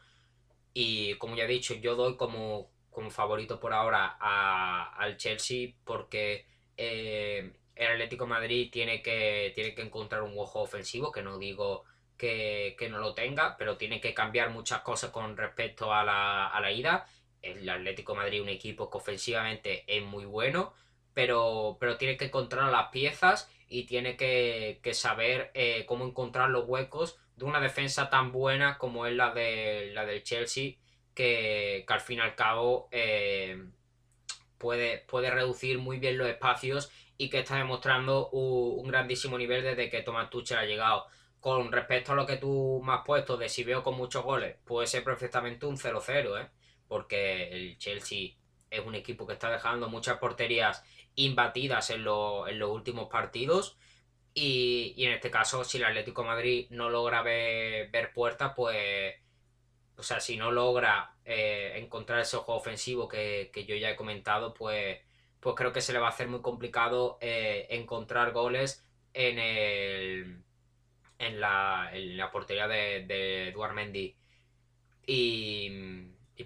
y 0.74 1.16
como 1.16 1.36
ya 1.36 1.44
he 1.44 1.48
dicho, 1.48 1.74
yo 1.74 1.96
doy 1.96 2.16
como, 2.16 2.70
como 2.96 3.12
favorito 3.12 3.60
por 3.60 3.74
ahora 3.74 4.18
al 4.98 5.18
Chelsea 5.18 5.74
porque 5.84 6.46
eh, 6.78 7.52
el 7.76 7.92
Atlético 7.92 8.26
Madrid 8.26 8.70
tiene 8.72 9.02
que, 9.02 9.52
tiene 9.54 9.76
que 9.76 9.82
encontrar 9.82 10.24
un 10.24 10.40
ojo 10.40 10.62
ofensivo, 10.62 11.12
que 11.12 11.22
no 11.22 11.38
digo 11.38 11.84
que, 12.18 12.78
no 12.90 13.00
lo 13.00 13.14
tenga, 13.14 13.58
pero 13.58 13.76
tiene 13.76 14.00
que 14.00 14.14
cambiar 14.14 14.50
muchas 14.50 14.80
cosas 14.80 15.12
con 15.12 15.36
respecto 15.36 15.94
a 15.94 16.06
la, 16.06 16.48
a 16.48 16.62
la 16.62 16.72
ida. 16.72 17.06
El 17.42 17.70
Atlético 17.70 18.16
Madrid 18.16 18.38
es 18.38 18.44
un 18.44 18.50
equipo 18.50 18.90
que 18.90 18.98
ofensivamente 18.98 19.84
es 19.88 20.02
muy 20.02 20.24
bueno, 20.24 20.74
pero, 21.14 21.76
pero 21.78 21.98
tiene 21.98 22.16
que 22.16 22.26
encontrar 22.26 22.72
las 22.72 22.92
piezas 22.92 23.52
y 23.68 23.84
tiene 23.84 24.16
que, 24.16 24.80
saber 24.94 25.52
eh, 25.54 25.86
cómo 25.86 26.06
encontrar 26.06 26.50
los 26.50 26.66
huecos 26.66 27.20
de 27.36 27.44
una 27.44 27.60
defensa 27.60 28.10
tan 28.10 28.32
buena 28.32 28.78
como 28.78 29.06
es 29.06 29.14
la, 29.14 29.34
de, 29.34 29.92
la 29.94 30.06
del 30.06 30.24
Chelsea, 30.24 30.76
que, 31.16 31.86
que 31.88 31.94
al 31.94 32.02
fin 32.02 32.20
y 32.20 32.22
al 32.22 32.36
cabo 32.36 32.88
eh, 32.92 33.64
puede, 34.58 35.00
puede 35.00 35.32
reducir 35.32 35.80
muy 35.80 35.98
bien 35.98 36.18
los 36.18 36.28
espacios 36.28 36.92
y 37.18 37.30
que 37.30 37.40
está 37.40 37.58
demostrando 37.58 38.30
un, 38.30 38.88
grandísimo 38.88 39.38
nivel 39.38 39.64
desde 39.64 39.90
que 39.90 40.02
Thomas 40.02 40.30
Tuchel 40.30 40.58
ha 40.58 40.66
llegado. 40.66 41.06
Con 41.40 41.72
respecto 41.72 42.12
a 42.12 42.16
lo 42.16 42.26
que 42.26 42.38
tú 42.38 42.82
me 42.84 42.94
has 42.94 43.02
puesto 43.06 43.38
de 43.38 43.50
si 43.50 43.64
veo 43.64 43.84
con 43.84 43.96
muchos 43.96 44.24
goles, 44.24 44.58
puede 44.66 44.88
ser 44.88 45.04
perfectamente 45.04 45.66
un 45.66 45.78
0-0, 45.78 46.42
¿eh? 46.42 46.50
porque 46.88 47.50
el 47.50 47.78
Chelsea 47.78 48.32
es 48.70 48.86
un 48.86 48.96
equipo 48.96 49.28
que 49.28 49.34
está 49.34 49.52
dejando 49.52 49.88
muchas 49.88 50.18
porterías 50.18 50.84
imbatidas 51.16 51.90
en, 51.92 52.02
en 52.02 52.60
los 52.60 52.70
últimos 52.70 53.10
partidos. 53.10 53.78
Y, 54.34 54.96
en 54.98 55.14
este 55.14 55.32
caso, 55.32 55.64
si 55.64 55.78
el 55.78 55.86
Atlético 55.86 56.24
Madrid 56.24 56.68
no 56.72 56.90
logra 56.90 57.22
ver, 57.22 57.90
ver 57.90 58.12
puertas, 58.12 58.54
pues 58.56 59.16
o 59.98 60.04
sea, 60.04 60.20
si 60.20 60.38
no 60.38 60.52
logra 60.52 61.16
eh, 61.26 61.74
encontrar 61.78 62.20
ese 62.20 62.38
juego 62.38 62.60
ofensivo 62.60 63.08
que, 63.08 63.52
yo 63.68 63.76
ya 63.76 63.92
he 63.92 63.96
comentado, 63.96 64.54
pues, 64.54 65.00
pues 65.40 65.56
creo 65.56 65.74
que 65.74 65.82
se 65.82 65.94
le 65.94 66.00
va 66.00 66.08
a 66.08 66.12
hacer 66.12 66.28
muy 66.28 66.42
complicado 66.42 67.18
eh, 67.22 67.68
encontrar 67.70 68.32
goles 68.32 68.86
en 69.14 69.40
el 69.40 70.46
en 71.20 71.40
la, 71.40 71.90
en 71.94 72.18
la 72.18 72.32
portería 72.32 72.68
de, 72.68 73.06
de 73.06 73.50
Eduard 73.50 73.74
Mendy. 73.74 74.16
Y, 75.08 75.70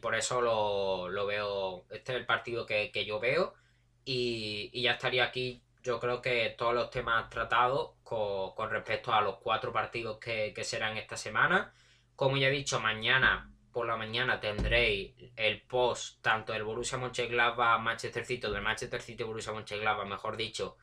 por 0.02 0.16
eso 0.16 0.42
lo, 0.42 1.26
veo. 1.26 1.86
Este 1.90 2.14
es 2.14 2.20
el 2.20 2.26
partido 2.26 2.66
que, 2.66 3.06
yo 3.06 3.20
veo. 3.20 3.54
Y, 4.06 4.82
ya 4.82 4.94
estaría 4.94 5.24
aquí, 5.26 5.64
yo 5.84 6.00
creo 6.00 6.22
que 6.22 6.56
todos 6.58 6.74
los 6.74 6.90
temas 6.90 7.30
tratados 7.30 7.92
con, 8.04 8.70
respecto 8.70 9.14
a 9.14 9.22
los 9.22 9.38
cuatro 9.38 9.72
partidos 9.74 10.20
que, 10.20 10.54
que 10.54 10.64
serán 10.64 10.98
esta 10.98 11.18
semana. 11.18 11.74
Como 12.20 12.36
ya 12.36 12.50
he 12.50 12.52
dicho, 12.52 12.82
mañana 12.82 13.50
por 13.72 13.88
la 13.88 13.96
mañana 13.96 14.42
tendréis 14.42 15.14
el 15.38 15.62
post 15.62 16.22
tanto 16.22 16.52
del 16.52 16.66
Borussia 16.66 16.98
Mönchengladbach 16.98 17.80
Manchester 17.80 18.26
City, 18.26 18.46
del 18.52 18.62
Manchester 18.62 19.02
City 19.02 19.24
Borussia 19.24 19.54
Mönchengladbach, 19.54 20.06
mejor 20.06 20.36
dicho, 20.36 20.76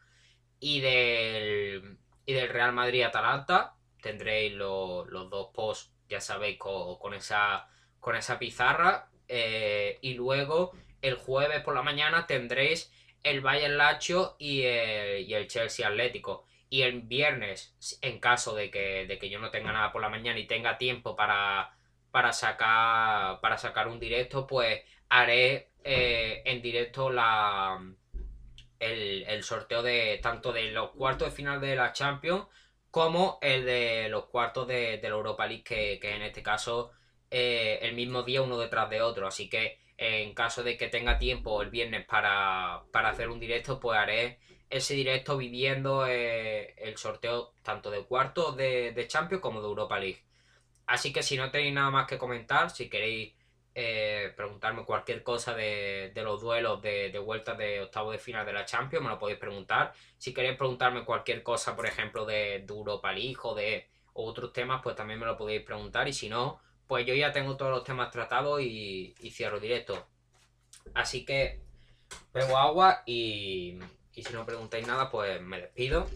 y 0.60 0.80
del, 0.80 1.98
y 2.24 2.32
del 2.32 2.48
Real 2.48 2.72
Madrid 2.72 3.02
Atalanta. 3.02 3.74
Tendréis 4.00 4.54
los 4.54 5.28
dos 5.28 5.50
posts, 5.52 5.92
ya 6.08 6.22
sabéis, 6.22 6.56
con, 6.56 7.12
esa, 7.12 7.68
con 8.00 8.16
esa 8.16 8.38
pizarra. 8.38 9.10
Eh, 9.28 9.98
y 10.00 10.14
luego 10.14 10.72
el 11.02 11.16
jueves 11.16 11.60
por 11.60 11.74
la 11.74 11.82
mañana 11.82 12.26
tendréis 12.26 12.90
el 13.22 13.42
Bayern 13.42 13.76
Lazio 13.76 14.36
y 14.38 14.62
el, 14.62 15.28
y 15.28 15.34
el 15.34 15.48
Chelsea 15.48 15.86
Atlético. 15.86 16.46
Y 16.68 16.82
el 16.82 17.02
viernes, 17.02 17.76
en 18.02 18.18
caso 18.18 18.54
de 18.54 18.70
que, 18.70 19.06
de 19.06 19.18
que 19.18 19.30
yo 19.30 19.38
no 19.38 19.50
tenga 19.50 19.72
nada 19.72 19.92
por 19.92 20.02
la 20.02 20.08
mañana 20.08 20.38
y 20.38 20.46
tenga 20.46 20.78
tiempo 20.78 21.14
para, 21.14 21.76
para, 22.10 22.32
sacar, 22.32 23.40
para 23.40 23.56
sacar 23.58 23.88
un 23.88 24.00
directo, 24.00 24.46
pues 24.46 24.82
haré 25.08 25.70
eh, 25.84 26.42
en 26.44 26.62
directo 26.62 27.10
la, 27.10 27.78
el, 28.80 29.42
sorteo 29.42 29.82
de 29.82 30.18
tanto 30.22 30.52
de 30.52 30.70
los 30.70 30.90
cuartos 30.90 31.28
de 31.28 31.36
final 31.36 31.60
de 31.60 31.76
la 31.76 31.92
Champions 31.92 32.46
como 32.90 33.38
el 33.42 33.64
de 33.64 34.08
los 34.08 34.26
cuartos 34.26 34.66
de, 34.66 34.98
la 35.02 35.08
Europa 35.08 35.46
League, 35.46 35.64
que, 35.64 35.98
en 36.02 36.22
este 36.22 36.42
caso 36.42 36.92
eh, 37.30 37.78
el 37.82 37.94
mismo 37.94 38.22
día 38.22 38.42
uno 38.42 38.58
detrás 38.58 38.88
de 38.90 39.02
otro. 39.02 39.26
Así 39.26 39.48
que 39.48 39.78
en 39.98 40.34
caso 40.34 40.62
de 40.62 40.76
que 40.76 40.88
tenga 40.88 41.18
tiempo 41.18 41.62
el 41.62 41.70
viernes 41.70 42.04
para, 42.06 42.82
para 42.92 43.10
hacer 43.10 43.28
un 43.28 43.40
directo, 43.40 43.80
pues 43.80 43.98
haré 43.98 44.38
ese 44.70 44.94
directo 44.94 45.36
viviendo 45.36 46.06
eh, 46.06 46.74
el 46.78 46.96
sorteo 46.96 47.52
tanto 47.62 47.90
de 47.90 48.04
cuartos 48.04 48.56
de, 48.56 49.04
Champions 49.08 49.42
como 49.42 49.60
de 49.60 49.68
Europa 49.68 49.98
League. 49.98 50.22
Así 50.86 51.12
que 51.12 51.22
si 51.22 51.36
no 51.36 51.50
tenéis 51.50 51.74
nada 51.74 51.90
más 51.90 52.06
que 52.06 52.18
comentar, 52.18 52.70
si 52.70 52.88
queréis 52.88 53.34
eh, 53.74 54.32
preguntarme 54.36 54.84
cualquier 54.84 55.22
cosa 55.22 55.54
de, 55.54 56.12
los 56.16 56.40
duelos 56.40 56.80
de, 56.82 57.10
de 57.10 57.18
vuelta 57.18 57.54
de 57.54 57.82
octavo 57.82 58.12
de 58.12 58.18
final 58.18 58.46
de 58.46 58.52
la 58.52 58.64
Champions, 58.64 59.04
me 59.04 59.10
lo 59.10 59.18
podéis 59.18 59.38
preguntar. 59.38 59.92
Si 60.18 60.32
queréis 60.32 60.56
preguntarme 60.56 61.04
cualquier 61.04 61.42
cosa, 61.42 61.76
por 61.76 61.86
ejemplo, 61.86 62.24
de, 62.24 62.64
Europa 62.68 63.12
League 63.12 63.38
o 63.42 63.54
de 63.54 63.88
otros 64.14 64.52
temas, 64.52 64.80
pues 64.82 64.96
también 64.96 65.20
me 65.20 65.26
lo 65.26 65.36
podéis 65.36 65.62
preguntar. 65.62 66.08
Y 66.08 66.12
si 66.12 66.28
no, 66.28 66.60
pues 66.86 67.06
yo 67.06 67.14
ya 67.14 67.32
tengo 67.32 67.56
todos 67.56 67.72
los 67.72 67.84
temas 67.84 68.10
tratados 68.10 68.60
y 68.62 69.14
cierro 69.32 69.60
directo. 69.60 70.06
Así 70.94 71.24
que 71.24 71.60
bebo 72.32 72.56
agua 72.58 73.02
y, 73.06 73.78
y 74.16 74.22
si 74.24 74.32
no 74.32 74.46
preguntáis 74.46 74.86
nada, 74.86 75.10
pues 75.10 75.40
me 75.42 75.60
despido. 75.60 76.08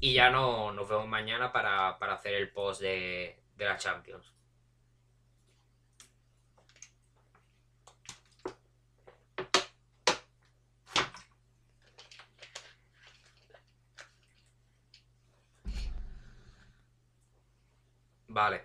Y 0.00 0.14
ya 0.14 0.30
no, 0.30 0.72
nos 0.72 0.88
vemos 0.88 1.08
mañana 1.08 1.52
para, 1.52 1.90
hacer 1.90 2.34
el 2.34 2.50
post 2.52 2.80
de, 2.80 3.42
de 3.56 3.64
la 3.64 3.76
Champions. 3.76 4.32
Vale. 18.28 18.64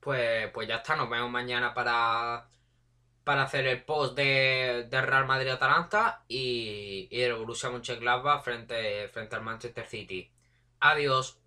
Pues, 0.00 0.50
pues 0.52 0.66
ya 0.66 0.76
está, 0.76 0.96
nos 0.96 1.10
vemos 1.10 1.30
mañana 1.30 1.74
para, 1.74 2.48
para 3.30 3.44
hacer 3.44 3.64
el 3.68 3.84
post 3.84 4.16
de, 4.16 4.88
Real 4.90 5.24
Madrid-Atalanta 5.24 6.24
y, 6.26 7.06
y 7.12 7.20
el 7.20 7.34
Borussia 7.34 7.70
Mönchengladbach 7.70 8.42
frente, 8.42 9.06
frente 9.06 9.36
al 9.36 9.42
Manchester 9.42 9.86
City. 9.86 10.28
Adiós. 10.80 11.39